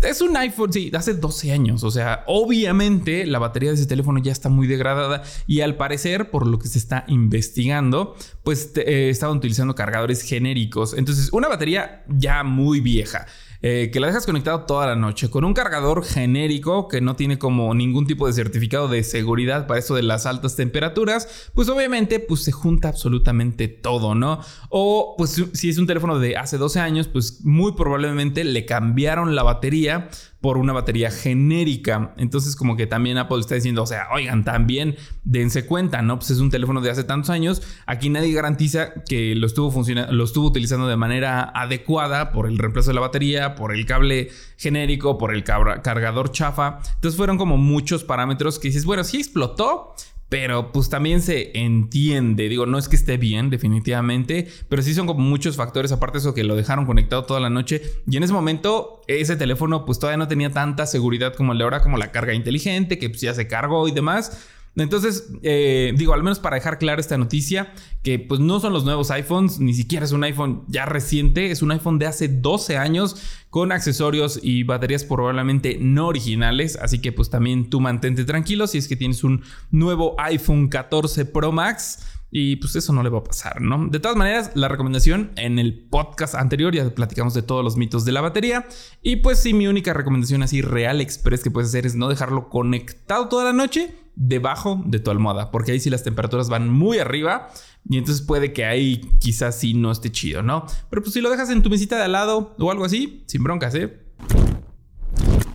Es 0.00 0.22
un 0.22 0.34
iPhone, 0.34 0.72
sí, 0.72 0.90
hace 0.94 1.12
12 1.12 1.52
años. 1.52 1.84
O 1.84 1.90
sea, 1.90 2.24
obviamente 2.26 3.26
la 3.26 3.38
batería 3.38 3.68
de 3.68 3.74
ese 3.74 3.86
teléfono 3.86 4.18
ya 4.18 4.32
está 4.32 4.48
muy 4.48 4.66
degradada 4.66 5.22
y 5.46 5.60
al 5.60 5.76
parecer, 5.76 6.30
por 6.30 6.46
lo 6.46 6.58
que 6.58 6.68
se 6.68 6.78
está 6.78 7.04
investigando, 7.06 8.16
pues 8.42 8.72
eh, 8.76 9.10
estaban 9.10 9.36
utilizando 9.36 9.74
cargadores 9.74 10.22
genéricos. 10.22 10.94
Entonces, 10.94 11.30
una 11.32 11.48
batería 11.48 12.02
ya 12.08 12.42
muy 12.44 12.80
vieja. 12.80 13.26
Eh, 13.62 13.90
que 13.92 14.00
la 14.00 14.06
dejas 14.06 14.24
conectado 14.24 14.60
toda 14.60 14.86
la 14.86 14.96
noche 14.96 15.28
con 15.28 15.44
un 15.44 15.52
cargador 15.52 16.02
genérico 16.02 16.88
que 16.88 17.02
no 17.02 17.14
tiene 17.14 17.38
como 17.38 17.74
ningún 17.74 18.06
tipo 18.06 18.26
de 18.26 18.32
certificado 18.32 18.88
de 18.88 19.04
seguridad 19.04 19.66
para 19.66 19.80
eso 19.80 19.94
de 19.94 20.02
las 20.02 20.24
altas 20.24 20.56
temperaturas, 20.56 21.50
pues 21.54 21.68
obviamente 21.68 22.20
pues 22.20 22.42
se 22.42 22.52
junta 22.52 22.88
absolutamente 22.88 23.68
todo, 23.68 24.14
¿no? 24.14 24.40
O 24.70 25.14
pues 25.18 25.44
si 25.52 25.68
es 25.68 25.76
un 25.76 25.86
teléfono 25.86 26.18
de 26.18 26.38
hace 26.38 26.56
12 26.56 26.80
años, 26.80 27.08
pues 27.08 27.44
muy 27.44 27.72
probablemente 27.72 28.44
le 28.44 28.64
cambiaron 28.64 29.34
la 29.34 29.42
batería 29.42 30.08
por 30.40 30.56
una 30.56 30.72
batería 30.72 31.10
genérica. 31.10 32.14
Entonces 32.16 32.56
como 32.56 32.76
que 32.76 32.86
también 32.86 33.18
Apple 33.18 33.40
está 33.40 33.54
diciendo, 33.54 33.82
o 33.82 33.86
sea, 33.86 34.08
oigan, 34.12 34.44
también 34.44 34.96
dense 35.24 35.66
cuenta, 35.66 36.02
¿no? 36.02 36.18
Pues 36.18 36.30
es 36.30 36.38
un 36.38 36.50
teléfono 36.50 36.80
de 36.80 36.90
hace 36.90 37.04
tantos 37.04 37.30
años. 37.30 37.62
Aquí 37.86 38.08
nadie 38.08 38.32
garantiza 38.32 38.94
que 39.08 39.34
lo 39.34 39.46
estuvo, 39.46 39.70
funcionando, 39.70 40.12
lo 40.12 40.24
estuvo 40.24 40.46
utilizando 40.46 40.88
de 40.88 40.96
manera 40.96 41.42
adecuada 41.54 42.32
por 42.32 42.46
el 42.46 42.58
reemplazo 42.58 42.90
de 42.90 42.94
la 42.94 43.02
batería, 43.02 43.54
por 43.54 43.74
el 43.74 43.84
cable 43.84 44.30
genérico, 44.56 45.18
por 45.18 45.34
el 45.34 45.44
cargador 45.44 46.32
chafa. 46.32 46.80
Entonces 46.94 47.16
fueron 47.16 47.36
como 47.36 47.56
muchos 47.56 48.04
parámetros 48.04 48.58
que 48.58 48.68
dices, 48.68 48.84
bueno, 48.84 49.04
sí 49.04 49.18
explotó, 49.18 49.94
pero 50.30 50.70
pues 50.72 50.88
también 50.88 51.20
se 51.20 51.50
entiende. 51.58 52.48
Digo, 52.48 52.64
no 52.64 52.78
es 52.78 52.88
que 52.88 52.96
esté 52.96 53.18
bien, 53.18 53.50
definitivamente, 53.50 54.46
pero 54.68 54.80
sí 54.80 54.94
son 54.94 55.06
como 55.06 55.20
muchos 55.20 55.56
factores, 55.56 55.92
aparte 55.92 56.14
de 56.14 56.20
eso 56.20 56.34
que 56.34 56.44
lo 56.44 56.56
dejaron 56.56 56.86
conectado 56.86 57.24
toda 57.24 57.40
la 57.40 57.50
noche. 57.50 57.82
Y 58.08 58.16
en 58.16 58.22
ese 58.22 58.32
momento, 58.32 59.02
ese 59.08 59.36
teléfono 59.36 59.84
pues 59.84 59.98
todavía 59.98 60.18
no 60.18 60.28
tenía 60.28 60.50
tanta 60.50 60.86
seguridad 60.86 61.34
como 61.34 61.52
el 61.52 61.58
de 61.58 61.64
ahora, 61.64 61.82
como 61.82 61.98
la 61.98 62.12
carga 62.12 62.32
inteligente, 62.32 62.96
que 62.96 63.10
pues 63.10 63.20
ya 63.20 63.34
se 63.34 63.48
cargó 63.48 63.88
y 63.88 63.90
demás. 63.90 64.46
Entonces, 64.76 65.28
eh, 65.42 65.92
digo, 65.96 66.14
al 66.14 66.22
menos 66.22 66.38
para 66.38 66.56
dejar 66.56 66.78
clara 66.78 67.00
esta 67.00 67.18
noticia, 67.18 67.72
que 68.02 68.18
pues 68.18 68.40
no 68.40 68.60
son 68.60 68.72
los 68.72 68.84
nuevos 68.84 69.10
iPhones, 69.10 69.58
ni 69.58 69.74
siquiera 69.74 70.04
es 70.04 70.12
un 70.12 70.22
iPhone 70.24 70.64
ya 70.68 70.86
reciente, 70.86 71.50
es 71.50 71.62
un 71.62 71.72
iPhone 71.72 71.98
de 71.98 72.06
hace 72.06 72.28
12 72.28 72.76
años 72.76 73.16
con 73.50 73.72
accesorios 73.72 74.38
y 74.42 74.62
baterías 74.62 75.04
probablemente 75.04 75.76
no 75.80 76.06
originales, 76.06 76.76
así 76.76 77.00
que 77.00 77.10
pues 77.12 77.30
también 77.30 77.68
tú 77.68 77.80
mantente 77.80 78.24
tranquilo 78.24 78.66
si 78.66 78.78
es 78.78 78.86
que 78.86 78.96
tienes 78.96 79.24
un 79.24 79.42
nuevo 79.70 80.14
iPhone 80.18 80.68
14 80.68 81.24
Pro 81.26 81.52
Max. 81.52 82.06
Y 82.32 82.54
pues 82.56 82.76
eso 82.76 82.92
no 82.92 83.02
le 83.02 83.08
va 83.08 83.18
a 83.18 83.24
pasar, 83.24 83.60
¿no? 83.60 83.88
De 83.88 83.98
todas 83.98 84.16
maneras, 84.16 84.52
la 84.54 84.68
recomendación 84.68 85.32
en 85.34 85.58
el 85.58 85.88
podcast 85.90 86.36
anterior 86.36 86.72
ya 86.72 86.88
platicamos 86.94 87.34
de 87.34 87.42
todos 87.42 87.64
los 87.64 87.76
mitos 87.76 88.04
de 88.04 88.12
la 88.12 88.20
batería. 88.20 88.68
Y 89.02 89.16
pues 89.16 89.40
sí, 89.40 89.52
mi 89.52 89.66
única 89.66 89.94
recomendación 89.94 90.44
así 90.44 90.62
real 90.62 91.00
express 91.00 91.42
que 91.42 91.50
puedes 91.50 91.70
hacer 91.70 91.86
es 91.86 91.96
no 91.96 92.08
dejarlo 92.08 92.48
conectado 92.48 93.26
toda 93.26 93.46
la 93.46 93.52
noche 93.52 93.96
debajo 94.22 94.82
de 94.84 94.98
tu 94.98 95.10
almohada, 95.10 95.50
porque 95.50 95.72
ahí 95.72 95.80
sí 95.80 95.88
las 95.88 96.04
temperaturas 96.04 96.50
van 96.50 96.68
muy 96.68 96.98
arriba 96.98 97.48
y 97.88 97.96
entonces 97.96 98.22
puede 98.22 98.52
que 98.52 98.66
ahí 98.66 99.00
quizás 99.18 99.58
sí 99.58 99.72
no 99.72 99.90
esté 99.90 100.12
chido, 100.12 100.42
¿no? 100.42 100.66
Pero 100.90 101.00
pues 101.00 101.14
si 101.14 101.22
lo 101.22 101.30
dejas 101.30 101.48
en 101.48 101.62
tu 101.62 101.70
mesita 101.70 101.96
de 101.96 102.02
al 102.02 102.12
lado 102.12 102.54
o 102.58 102.70
algo 102.70 102.84
así, 102.84 103.24
sin 103.26 103.42
broncas, 103.42 103.74
¿eh? 103.74 103.98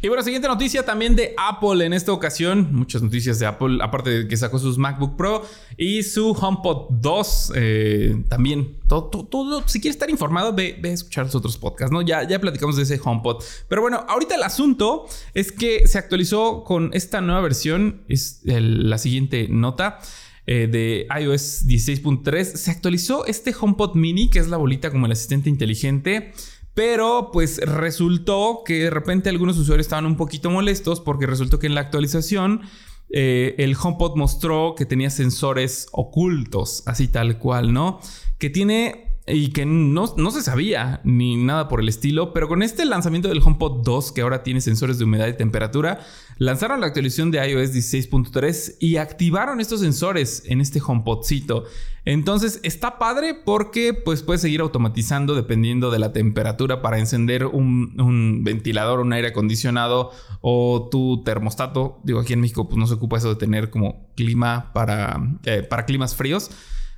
Y 0.05 0.07
bueno, 0.07 0.21
siguiente 0.21 0.47
noticia 0.47 0.85
también 0.85 1.15
de 1.15 1.33
Apple 1.35 1.83
en 1.83 1.91
esta 1.91 2.11
ocasión. 2.11 2.69
Muchas 2.71 3.01
noticias 3.01 3.39
de 3.39 3.47
Apple, 3.47 3.79
aparte 3.81 4.11
de 4.11 4.27
que 4.27 4.37
sacó 4.37 4.59
sus 4.59 4.77
MacBook 4.77 5.17
Pro 5.17 5.43
y 5.77 6.03
su 6.03 6.29
HomePod 6.29 6.89
2. 7.01 7.53
Eh, 7.55 8.23
también, 8.29 8.77
todo, 8.87 9.09
todo, 9.09 9.67
si 9.67 9.81
quieres 9.81 9.95
estar 9.95 10.11
informado, 10.11 10.53
ve, 10.53 10.79
a 10.83 10.87
escuchar 10.89 11.25
los 11.25 11.33
otros 11.33 11.57
podcasts, 11.57 11.91
¿no? 11.91 12.03
Ya, 12.03 12.21
ya 12.21 12.37
platicamos 12.37 12.75
de 12.75 12.83
ese 12.83 13.01
HomePod. 13.03 13.43
Pero 13.67 13.81
bueno, 13.81 14.05
ahorita 14.07 14.35
el 14.35 14.43
asunto 14.43 15.07
es 15.33 15.51
que 15.51 15.87
se 15.87 15.97
actualizó 15.97 16.63
con 16.63 16.91
esta 16.93 17.19
nueva 17.21 17.41
versión. 17.41 18.03
Es 18.07 18.41
la 18.43 18.99
siguiente 18.99 19.47
nota. 19.49 19.97
Eh, 20.45 20.67
de 20.67 21.07
iOS 21.19 21.65
16.3 21.65 22.43
se 22.43 22.69
actualizó 22.69 23.25
este 23.25 23.55
HomePod 23.59 23.95
mini, 23.95 24.29
que 24.29 24.37
es 24.37 24.49
la 24.49 24.57
bolita 24.57 24.91
como 24.91 25.07
el 25.07 25.13
asistente 25.13 25.49
inteligente. 25.49 26.31
Pero 26.75 27.31
pues 27.33 27.57
resultó 27.57 28.61
que 28.65 28.83
de 28.83 28.89
repente 28.91 29.29
algunos 29.29 29.57
usuarios 29.57 29.87
estaban 29.87 30.05
un 30.05 30.17
poquito 30.17 30.51
molestos 30.51 30.99
porque 30.99 31.25
resultó 31.25 31.57
que 31.57 31.67
en 31.67 31.73
la 31.73 31.81
actualización 31.81 32.61
eh, 33.09 33.55
el 33.57 33.75
HomePod 33.81 34.15
mostró 34.17 34.75
que 34.77 34.85
tenía 34.85 35.09
sensores 35.09 35.87
ocultos, 35.91 36.83
así 36.85 37.07
tal 37.07 37.39
cual, 37.39 37.73
¿no? 37.73 37.99
Que 38.37 38.49
tiene 38.49 39.05
y 39.27 39.51
que 39.51 39.65
no, 39.65 40.13
no, 40.17 40.31
se 40.31 40.43
sabía 40.43 41.01
ni 41.03 41.35
nada 41.35 41.67
por 41.67 41.79
el 41.79 41.89
estilo, 41.89 42.31
pero 42.31 42.47
con 42.47 42.61
este 42.61 42.85
lanzamiento 42.85 43.27
del 43.27 43.41
HomePod 43.43 43.83
2, 43.83 44.11
que 44.11 44.21
ahora 44.21 44.43
tiene 44.43 44.61
sensores 44.61 44.99
de 44.99 45.05
humedad 45.05 45.27
y 45.27 45.33
temperatura, 45.33 45.99
lanzaron 46.37 46.81
la 46.81 46.87
actualización 46.87 47.31
de 47.31 47.45
iOS 47.47 47.73
16.3 47.73 48.75
y 48.79 48.97
activaron 48.97 49.61
estos 49.61 49.81
sensores 49.81 50.43
en 50.45 50.61
este 50.61 50.81
HomePodcito. 50.85 51.65
Entonces 52.03 52.59
está 52.63 52.99
padre 52.99 53.33
porque 53.33 53.93
pues 53.93 54.21
puedes 54.21 54.41
seguir 54.41 54.61
automatizando 54.61 55.33
dependiendo 55.33 55.89
de 55.89 55.99
la 55.99 56.13
temperatura 56.13 56.81
para 56.81 56.99
encender 56.99 57.45
un, 57.45 58.43
ventilador, 58.43 58.99
un 58.99 59.13
aire 59.13 59.29
acondicionado 59.29 60.11
o 60.41 60.89
tu 60.91 61.23
termostato. 61.23 61.99
Digo, 62.03 62.19
aquí 62.19 62.33
en 62.33 62.41
México 62.41 62.67
pues 62.67 62.77
no 62.77 62.85
se 62.85 62.93
ocupa 62.95 63.17
eso 63.17 63.29
de 63.29 63.35
tener 63.35 63.69
como 63.69 64.13
clima 64.15 64.71
para, 64.73 65.19
eh, 65.45 65.63
para 65.63 65.85
climas 65.85 66.15
fríos 66.15 66.51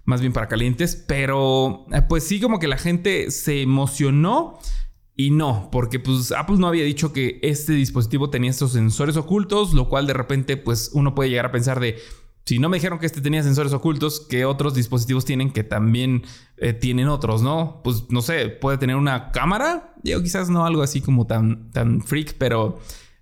más 0.04 0.22
bien 0.22 0.32
para 0.32 0.48
calientes, 0.48 1.04
pero 1.06 1.86
eh, 1.92 2.02
pues 2.02 2.24
sí 2.24 2.40
como 2.40 2.60
que 2.60 2.70
la 2.70 2.78
gente 2.78 3.30
se 3.30 3.62
emocionó 3.62 4.58
y 5.20 5.32
no, 5.32 5.70
porque 5.72 6.00
pues 6.00 6.32
Apple 6.32 6.58
no 6.60 6.68
había 6.68 6.84
dicho 6.84 7.12
que 7.12 7.40
este 7.42 7.74
dispositivo 7.74 8.30
tenía 8.30 8.52
estos 8.52 8.74
sensores 8.74 9.18
ocultos, 9.18 9.74
lo 9.74 9.90
cual 9.90 10.06
de 10.06 10.14
repente 10.14 10.58
pues 10.58 10.92
uno 10.94 11.16
puede 11.16 11.32
llegar 11.32 11.48
a 11.48 11.52
pensar 11.52 11.80
de 11.80 11.98
si 12.46 12.60
no 12.60 12.70
me 12.70 12.78
dijeron 12.78 13.00
que 13.00 13.08
este 13.08 13.20
tenía 13.20 13.42
sensores 13.42 13.74
ocultos, 13.74 14.26
¿qué 14.30 14.46
otros 14.46 14.76
dispositivos 14.76 15.26
tienen 15.26 15.52
que 15.52 15.64
también 15.64 16.22
eh, 16.58 16.72
tienen 16.72 17.08
otros, 17.08 17.42
no? 17.42 17.82
Pues 17.84 18.06
no 18.10 18.22
sé, 18.22 18.48
puede 18.48 18.78
tener 18.78 18.96
una 18.96 19.32
cámara, 19.32 19.96
yo 20.04 20.22
quizás 20.22 20.50
no 20.50 20.68
algo 20.68 20.84
así 20.84 21.02
como 21.02 21.26
tan, 21.26 21.72
tan 21.72 22.04
freak, 22.04 22.36
pero 22.38 22.78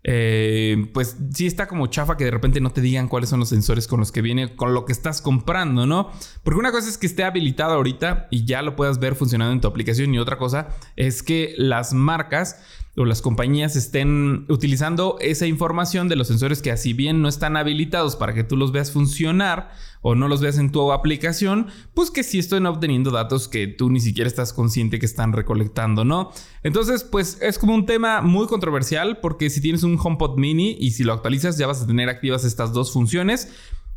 eh, 0.07 0.87
pues 0.93 1.17
sí 1.33 1.47
está 1.47 1.67
como 1.67 1.87
chafa 1.87 2.15
que 2.15 2.25
de 2.25 2.31
repente 2.31 2.61
no 2.61 2.69
te 2.69 2.79
digan 2.79 3.07
cuáles 3.07 3.27
son 3.27 3.39
los 3.39 3.49
sensores 3.49 3.87
con 3.87 3.99
los 3.99 4.11
que 4.11 4.21
viene, 4.21 4.55
con 4.55 4.75
lo 4.75 4.85
que 4.85 4.91
estás 4.91 5.19
comprando, 5.19 5.87
¿no? 5.87 6.11
Porque 6.43 6.59
una 6.59 6.71
cosa 6.71 6.87
es 6.87 6.99
que 6.99 7.07
esté 7.07 7.23
habilitado 7.23 7.73
ahorita 7.73 8.27
y 8.29 8.45
ya 8.45 8.61
lo 8.61 8.75
puedas 8.75 8.99
ver 8.99 9.15
funcionando 9.15 9.51
en 9.51 9.61
tu 9.61 9.67
aplicación 9.67 10.13
y 10.13 10.19
otra 10.19 10.37
cosa 10.37 10.67
es 10.95 11.23
que 11.23 11.55
las 11.57 11.93
marcas 11.93 12.61
o 12.97 13.05
las 13.05 13.21
compañías 13.21 13.75
estén 13.75 14.45
utilizando 14.47 15.17
esa 15.19 15.47
información 15.47 16.07
de 16.07 16.15
los 16.15 16.27
sensores 16.27 16.61
que 16.61 16.71
así 16.71 16.93
bien 16.93 17.21
no 17.21 17.27
están 17.27 17.57
habilitados 17.57 18.15
para 18.15 18.33
que 18.33 18.43
tú 18.43 18.55
los 18.55 18.71
veas 18.71 18.91
funcionar 18.91 19.71
o 20.01 20.15
no 20.15 20.27
los 20.27 20.39
veas 20.39 20.57
en 20.57 20.71
tu 20.71 20.91
aplicación, 20.91 21.67
pues 21.93 22.11
que 22.11 22.23
sí 22.23 22.39
estén 22.39 22.65
obteniendo 22.67 23.11
datos 23.11 23.47
que 23.47 23.67
tú 23.67 23.89
ni 23.89 23.99
siquiera 23.99 24.27
estás 24.27 24.53
consciente 24.53 24.99
que 24.99 25.05
están 25.05 25.33
recolectando, 25.33 26.05
¿no? 26.05 26.31
Entonces, 26.63 27.03
pues 27.03 27.39
es 27.41 27.57
como 27.57 27.73
un 27.73 27.85
tema 27.85 28.21
muy 28.21 28.47
controversial 28.47 29.19
porque 29.19 29.49
si 29.49 29.61
tienes 29.61 29.83
un 29.83 29.99
HomePod 30.01 30.37
mini 30.37 30.77
y 30.79 30.91
si 30.91 31.03
lo 31.03 31.13
actualizas 31.13 31.57
ya 31.57 31.67
vas 31.67 31.81
a 31.81 31.87
tener 31.87 32.07
activas 32.07 32.45
estas 32.45 32.71
dos 32.71 32.93
funciones. 32.93 33.49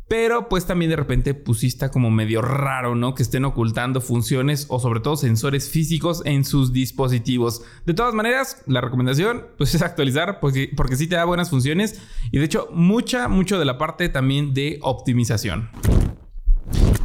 Pero 0.09 0.49
pues 0.49 0.65
también 0.65 0.89
de 0.89 0.97
repente 0.97 1.33
pusiste 1.35 1.89
como 1.89 2.09
medio 2.09 2.41
raro, 2.41 2.95
¿no? 2.95 3.13
Que 3.13 3.23
estén 3.23 3.45
ocultando 3.45 4.01
funciones 4.01 4.65
o 4.69 4.79
sobre 4.79 4.99
todo 4.99 5.15
sensores 5.15 5.69
físicos 5.69 6.23
en 6.25 6.43
sus 6.43 6.73
dispositivos. 6.73 7.61
De 7.85 7.93
todas 7.93 8.13
maneras, 8.13 8.63
la 8.65 8.81
recomendación 8.81 9.45
pues 9.57 9.73
es 9.75 9.81
actualizar 9.81 10.39
porque, 10.39 10.71
porque 10.75 10.97
sí 10.97 11.07
te 11.07 11.15
da 11.15 11.25
buenas 11.25 11.51
funciones 11.51 12.01
y 12.31 12.39
de 12.39 12.45
hecho 12.45 12.67
mucha, 12.73 13.27
mucho 13.27 13.59
de 13.59 13.65
la 13.65 13.77
parte 13.77 14.09
también 14.09 14.53
de 14.53 14.79
optimización. 14.81 15.69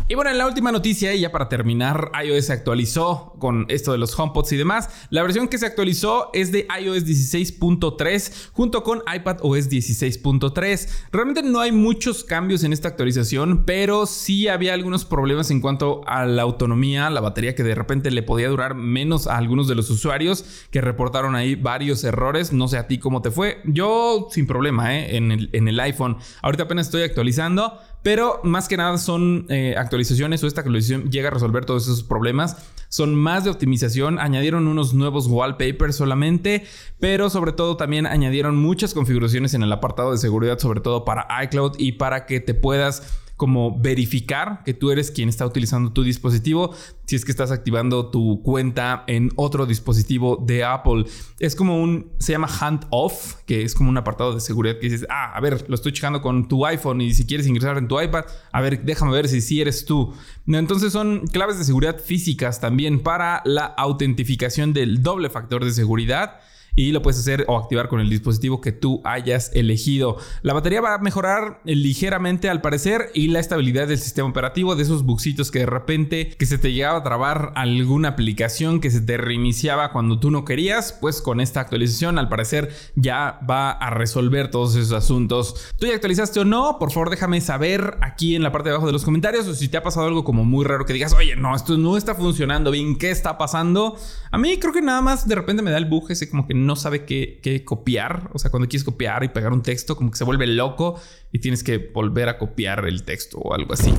Y 0.06 0.16
bueno, 0.16 0.30
en 0.30 0.36
la 0.36 0.46
última 0.46 0.70
noticia, 0.70 1.14
y 1.14 1.20
ya 1.20 1.32
para 1.32 1.48
terminar, 1.48 2.12
iOS 2.22 2.44
se 2.44 2.52
actualizó 2.52 3.32
con 3.38 3.64
esto 3.70 3.90
de 3.92 3.96
los 3.96 4.18
HomePods 4.18 4.52
y 4.52 4.58
demás. 4.58 4.90
La 5.08 5.22
versión 5.22 5.48
que 5.48 5.56
se 5.56 5.64
actualizó 5.64 6.28
es 6.34 6.52
de 6.52 6.68
iOS 6.78 7.06
16.3 7.06 8.50
junto 8.52 8.82
con 8.82 9.02
iPadOS 9.10 9.70
16.3. 9.70 10.88
Realmente 11.10 11.42
no 11.42 11.58
hay 11.60 11.72
muchos 11.72 12.22
cambios 12.22 12.64
en 12.64 12.74
esta 12.74 12.88
actualización, 12.88 13.64
pero 13.64 14.04
sí 14.04 14.46
había 14.46 14.74
algunos 14.74 15.06
problemas 15.06 15.50
en 15.50 15.62
cuanto 15.62 16.02
a 16.06 16.26
la 16.26 16.42
autonomía, 16.42 17.08
la 17.08 17.22
batería 17.22 17.54
que 17.54 17.62
de 17.62 17.74
repente 17.74 18.10
le 18.10 18.22
podía 18.22 18.50
durar 18.50 18.74
menos 18.74 19.26
a 19.26 19.38
algunos 19.38 19.68
de 19.68 19.74
los 19.74 19.88
usuarios 19.88 20.66
que 20.70 20.82
reportaron 20.82 21.34
ahí 21.34 21.54
varios 21.54 22.04
errores. 22.04 22.52
No 22.52 22.68
sé 22.68 22.76
a 22.76 22.88
ti 22.88 22.98
cómo 22.98 23.22
te 23.22 23.30
fue. 23.30 23.62
Yo 23.64 24.28
sin 24.30 24.46
problema, 24.46 24.98
¿eh? 24.98 25.16
En 25.16 25.32
el, 25.32 25.48
en 25.54 25.66
el 25.66 25.80
iPhone. 25.80 26.18
Ahorita 26.42 26.64
apenas 26.64 26.88
estoy 26.88 27.04
actualizando. 27.04 27.80
Pero 28.04 28.38
más 28.44 28.68
que 28.68 28.76
nada 28.76 28.98
son 28.98 29.46
eh, 29.48 29.76
actualizaciones 29.78 30.44
o 30.44 30.46
esta 30.46 30.60
actualización 30.60 31.10
llega 31.10 31.28
a 31.28 31.30
resolver 31.30 31.64
todos 31.64 31.84
esos 31.84 32.02
problemas. 32.02 32.58
Son 32.90 33.14
más 33.14 33.44
de 33.44 33.50
optimización, 33.50 34.18
añadieron 34.18 34.68
unos 34.68 34.92
nuevos 34.92 35.26
wallpapers 35.26 35.96
solamente, 35.96 36.64
pero 37.00 37.30
sobre 37.30 37.52
todo 37.52 37.78
también 37.78 38.06
añadieron 38.06 38.56
muchas 38.56 38.92
configuraciones 38.92 39.54
en 39.54 39.62
el 39.62 39.72
apartado 39.72 40.12
de 40.12 40.18
seguridad, 40.18 40.58
sobre 40.58 40.82
todo 40.82 41.06
para 41.06 41.26
iCloud 41.44 41.76
y 41.78 41.92
para 41.92 42.26
que 42.26 42.40
te 42.40 42.52
puedas 42.52 43.23
como 43.36 43.80
verificar 43.80 44.62
que 44.64 44.74
tú 44.74 44.90
eres 44.90 45.10
quien 45.10 45.28
está 45.28 45.44
utilizando 45.44 45.92
tu 45.92 46.02
dispositivo 46.02 46.74
si 47.06 47.16
es 47.16 47.24
que 47.24 47.30
estás 47.30 47.50
activando 47.50 48.10
tu 48.10 48.42
cuenta 48.42 49.04
en 49.06 49.30
otro 49.36 49.66
dispositivo 49.66 50.42
de 50.46 50.64
Apple. 50.64 51.04
Es 51.38 51.54
como 51.54 51.82
un, 51.82 52.12
se 52.18 52.32
llama 52.32 52.48
hand 52.60 52.86
off, 52.90 53.34
que 53.44 53.62
es 53.62 53.74
como 53.74 53.90
un 53.90 53.98
apartado 53.98 54.34
de 54.34 54.40
seguridad 54.40 54.78
que 54.78 54.88
dices, 54.88 55.06
ah, 55.10 55.32
a 55.34 55.40
ver, 55.40 55.66
lo 55.68 55.74
estoy 55.74 55.92
checando 55.92 56.22
con 56.22 56.48
tu 56.48 56.64
iPhone 56.64 57.00
y 57.00 57.12
si 57.12 57.26
quieres 57.26 57.46
ingresar 57.46 57.76
en 57.76 57.88
tu 57.88 58.00
iPad, 58.00 58.24
a 58.52 58.60
ver, 58.60 58.84
déjame 58.84 59.12
ver 59.12 59.28
si 59.28 59.40
sí 59.40 59.60
eres 59.60 59.84
tú. 59.84 60.14
Entonces 60.46 60.92
son 60.92 61.26
claves 61.26 61.58
de 61.58 61.64
seguridad 61.64 62.00
físicas 62.00 62.60
también 62.60 63.02
para 63.02 63.42
la 63.44 63.66
autentificación 63.66 64.72
del 64.72 65.02
doble 65.02 65.28
factor 65.28 65.64
de 65.64 65.72
seguridad 65.72 66.40
y 66.76 66.92
lo 66.92 67.02
puedes 67.02 67.20
hacer 67.20 67.44
o 67.48 67.56
activar 67.56 67.88
con 67.88 68.00
el 68.00 68.10
dispositivo 68.10 68.60
que 68.60 68.72
tú 68.72 69.00
hayas 69.04 69.50
elegido. 69.54 70.16
La 70.42 70.54
batería 70.54 70.80
va 70.80 70.94
a 70.94 70.98
mejorar 70.98 71.60
ligeramente 71.64 72.48
al 72.48 72.60
parecer 72.60 73.10
y 73.14 73.28
la 73.28 73.40
estabilidad 73.40 73.88
del 73.88 73.98
sistema 73.98 74.28
operativo 74.28 74.76
de 74.76 74.82
esos 74.82 75.04
bugsitos 75.04 75.50
que 75.50 75.60
de 75.60 75.66
repente 75.66 76.34
que 76.38 76.46
se 76.46 76.58
te 76.58 76.72
llegaba 76.72 76.98
a 76.98 77.02
trabar 77.02 77.52
alguna 77.54 78.10
aplicación 78.10 78.80
que 78.80 78.90
se 78.90 79.00
te 79.00 79.16
reiniciaba 79.16 79.92
cuando 79.92 80.18
tú 80.18 80.30
no 80.30 80.44
querías, 80.44 80.92
pues 80.92 81.22
con 81.22 81.40
esta 81.40 81.60
actualización 81.60 82.18
al 82.18 82.28
parecer 82.28 82.70
ya 82.94 83.40
va 83.48 83.70
a 83.70 83.90
resolver 83.90 84.50
todos 84.50 84.76
esos 84.76 84.92
asuntos. 84.92 85.72
¿Tú 85.78 85.86
ya 85.86 85.94
actualizaste 85.94 86.40
o 86.40 86.44
no? 86.44 86.78
Por 86.78 86.92
favor 86.92 87.10
déjame 87.10 87.40
saber 87.40 87.98
aquí 88.00 88.34
en 88.34 88.42
la 88.42 88.52
parte 88.52 88.68
de 88.68 88.74
abajo 88.74 88.86
de 88.86 88.92
los 88.92 89.04
comentarios 89.04 89.46
o 89.46 89.54
si 89.54 89.68
te 89.68 89.76
ha 89.76 89.82
pasado 89.82 90.06
algo 90.06 90.24
como 90.24 90.44
muy 90.44 90.64
raro 90.64 90.86
que 90.86 90.92
digas, 90.92 91.12
oye, 91.14 91.36
no, 91.36 91.54
esto 91.54 91.76
no 91.76 91.96
está 91.96 92.14
funcionando 92.14 92.70
bien, 92.70 92.96
¿qué 92.96 93.10
está 93.10 93.38
pasando? 93.38 93.96
A 94.30 94.38
mí 94.38 94.58
creo 94.58 94.72
que 94.72 94.82
nada 94.82 95.00
más 95.00 95.28
de 95.28 95.34
repente 95.34 95.62
me 95.62 95.70
da 95.70 95.78
el 95.78 95.84
bug 95.86 96.10
ese 96.10 96.28
como 96.28 96.46
que 96.46 96.54
no 96.64 96.76
sabe 96.76 97.04
qué, 97.04 97.62
copiar. 97.64 98.30
O 98.32 98.38
sea, 98.38 98.50
cuando 98.50 98.68
quieres 98.68 98.84
copiar 98.84 99.24
y 99.24 99.28
pegar 99.28 99.52
un 99.52 99.62
texto, 99.62 99.96
como 99.96 100.10
que 100.10 100.16
se 100.18 100.24
vuelve 100.24 100.46
loco 100.46 101.00
y 101.32 101.38
tienes 101.38 101.62
que 101.62 101.78
volver 101.78 102.28
a 102.28 102.38
copiar 102.38 102.86
el 102.86 103.04
texto 103.04 103.38
o 103.38 103.54
algo 103.54 103.74
así. 103.74 103.92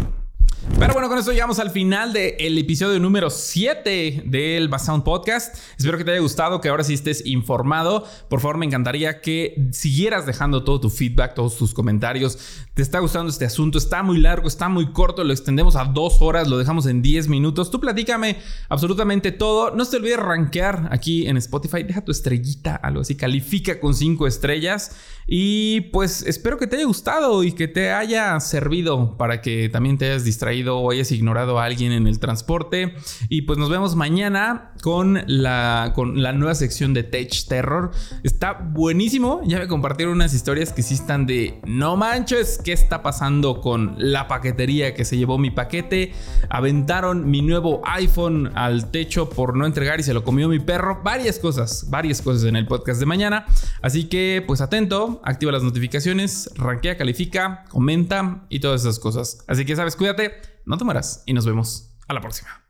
Pero 0.77 0.93
bueno, 0.93 1.07
con 1.07 1.17
eso 1.17 1.31
llegamos 1.31 1.59
al 1.59 1.69
final 1.69 2.11
del 2.11 2.57
episodio 2.57 2.99
número 2.99 3.29
7 3.29 4.23
del 4.25 4.67
Basound 4.67 5.03
Podcast. 5.03 5.55
Espero 5.77 5.97
que 5.97 6.03
te 6.03 6.11
haya 6.11 6.19
gustado, 6.19 6.59
que 6.59 6.69
ahora 6.69 6.83
sí 6.83 6.93
estés 6.93 7.25
informado. 7.25 8.05
Por 8.29 8.41
favor, 8.41 8.57
me 8.57 8.65
encantaría 8.65 9.21
que 9.21 9.69
siguieras 9.71 10.25
dejando 10.25 10.63
todo 10.63 10.81
tu 10.81 10.89
feedback, 10.89 11.33
todos 11.33 11.57
tus 11.57 11.73
comentarios. 11.73 12.37
¿Te 12.73 12.81
está 12.81 12.99
gustando 12.99 13.29
este 13.29 13.45
asunto? 13.45 13.77
Está 13.77 14.03
muy 14.03 14.17
largo, 14.17 14.47
está 14.47 14.67
muy 14.67 14.91
corto, 14.91 15.23
lo 15.23 15.31
extendemos 15.31 15.75
a 15.75 15.85
dos 15.85 16.17
horas, 16.21 16.49
lo 16.49 16.57
dejamos 16.57 16.87
en 16.87 17.01
10 17.01 17.29
minutos. 17.29 17.71
Tú 17.71 17.79
platícame 17.79 18.37
absolutamente 18.67 19.31
todo. 19.31 19.73
No 19.73 19.85
te 19.85 19.97
olvides 19.97 20.17
rankear 20.17 20.89
aquí 20.91 21.27
en 21.27 21.37
Spotify. 21.37 21.83
Deja 21.83 22.03
tu 22.03 22.11
estrellita, 22.11 22.75
algo 22.75 23.01
así. 23.01 23.15
Califica 23.15 23.79
con 23.79 23.93
5 23.93 24.27
estrellas. 24.27 24.91
Y 25.27 25.81
pues 25.91 26.21
espero 26.23 26.57
que 26.57 26.67
te 26.67 26.75
haya 26.75 26.85
gustado 26.85 27.43
y 27.43 27.53
que 27.53 27.67
te 27.67 27.91
haya 27.91 28.39
servido 28.39 29.17
para 29.17 29.41
que 29.41 29.69
también 29.69 29.97
te 29.97 30.05
hayas 30.05 30.23
distraído 30.23 30.44
o 30.77 30.91
hayas 30.91 31.11
ignorado 31.11 31.59
a 31.59 31.65
alguien 31.65 31.91
en 31.91 32.07
el 32.07 32.19
transporte. 32.19 32.95
Y 33.29 33.43
pues 33.43 33.57
nos 33.57 33.69
vemos 33.69 33.95
mañana 33.95 34.71
con 34.81 35.23
la, 35.27 35.91
con 35.95 36.21
la 36.21 36.33
nueva 36.33 36.55
sección 36.55 36.93
de 36.93 37.03
Tech 37.03 37.47
Terror. 37.47 37.91
Está 38.23 38.53
buenísimo. 38.53 39.41
Ya 39.45 39.59
me 39.59 39.67
compartieron 39.67 40.15
unas 40.15 40.33
historias 40.33 40.71
que 40.71 40.83
sí 40.83 40.93
están 40.93 41.25
de 41.25 41.59
no 41.65 41.97
manches, 41.97 42.59
¿qué 42.63 42.73
está 42.73 43.01
pasando 43.01 43.61
con 43.61 43.95
la 43.97 44.27
paquetería 44.27 44.93
que 44.93 45.05
se 45.05 45.17
llevó 45.17 45.37
mi 45.37 45.51
paquete? 45.51 46.13
Aventaron 46.49 47.29
mi 47.29 47.41
nuevo 47.41 47.81
iPhone 47.85 48.51
al 48.55 48.91
techo 48.91 49.29
por 49.29 49.55
no 49.55 49.65
entregar 49.65 49.99
y 49.99 50.03
se 50.03 50.13
lo 50.13 50.23
comió 50.23 50.47
mi 50.47 50.59
perro. 50.59 51.01
Varias 51.03 51.39
cosas, 51.39 51.89
varias 51.89 52.21
cosas 52.21 52.43
en 52.45 52.55
el 52.55 52.67
podcast 52.67 52.99
de 52.99 53.05
mañana. 53.05 53.45
Así 53.81 54.05
que 54.05 54.43
pues 54.45 54.61
atento 54.61 55.21
activa 55.23 55.51
las 55.51 55.63
notificaciones, 55.63 56.49
rankea, 56.55 56.97
califica, 56.97 57.65
comenta 57.69 58.45
y 58.49 58.59
todas 58.59 58.81
esas 58.81 58.99
cosas. 58.99 59.43
Así 59.47 59.65
que 59.65 59.75
sabes, 59.75 59.95
cuídate, 59.95 60.34
no 60.65 60.77
te 60.77 60.83
mueras 60.83 61.23
y 61.25 61.33
nos 61.33 61.45
vemos 61.45 61.95
a 62.07 62.13
la 62.13 62.21
próxima. 62.21 62.64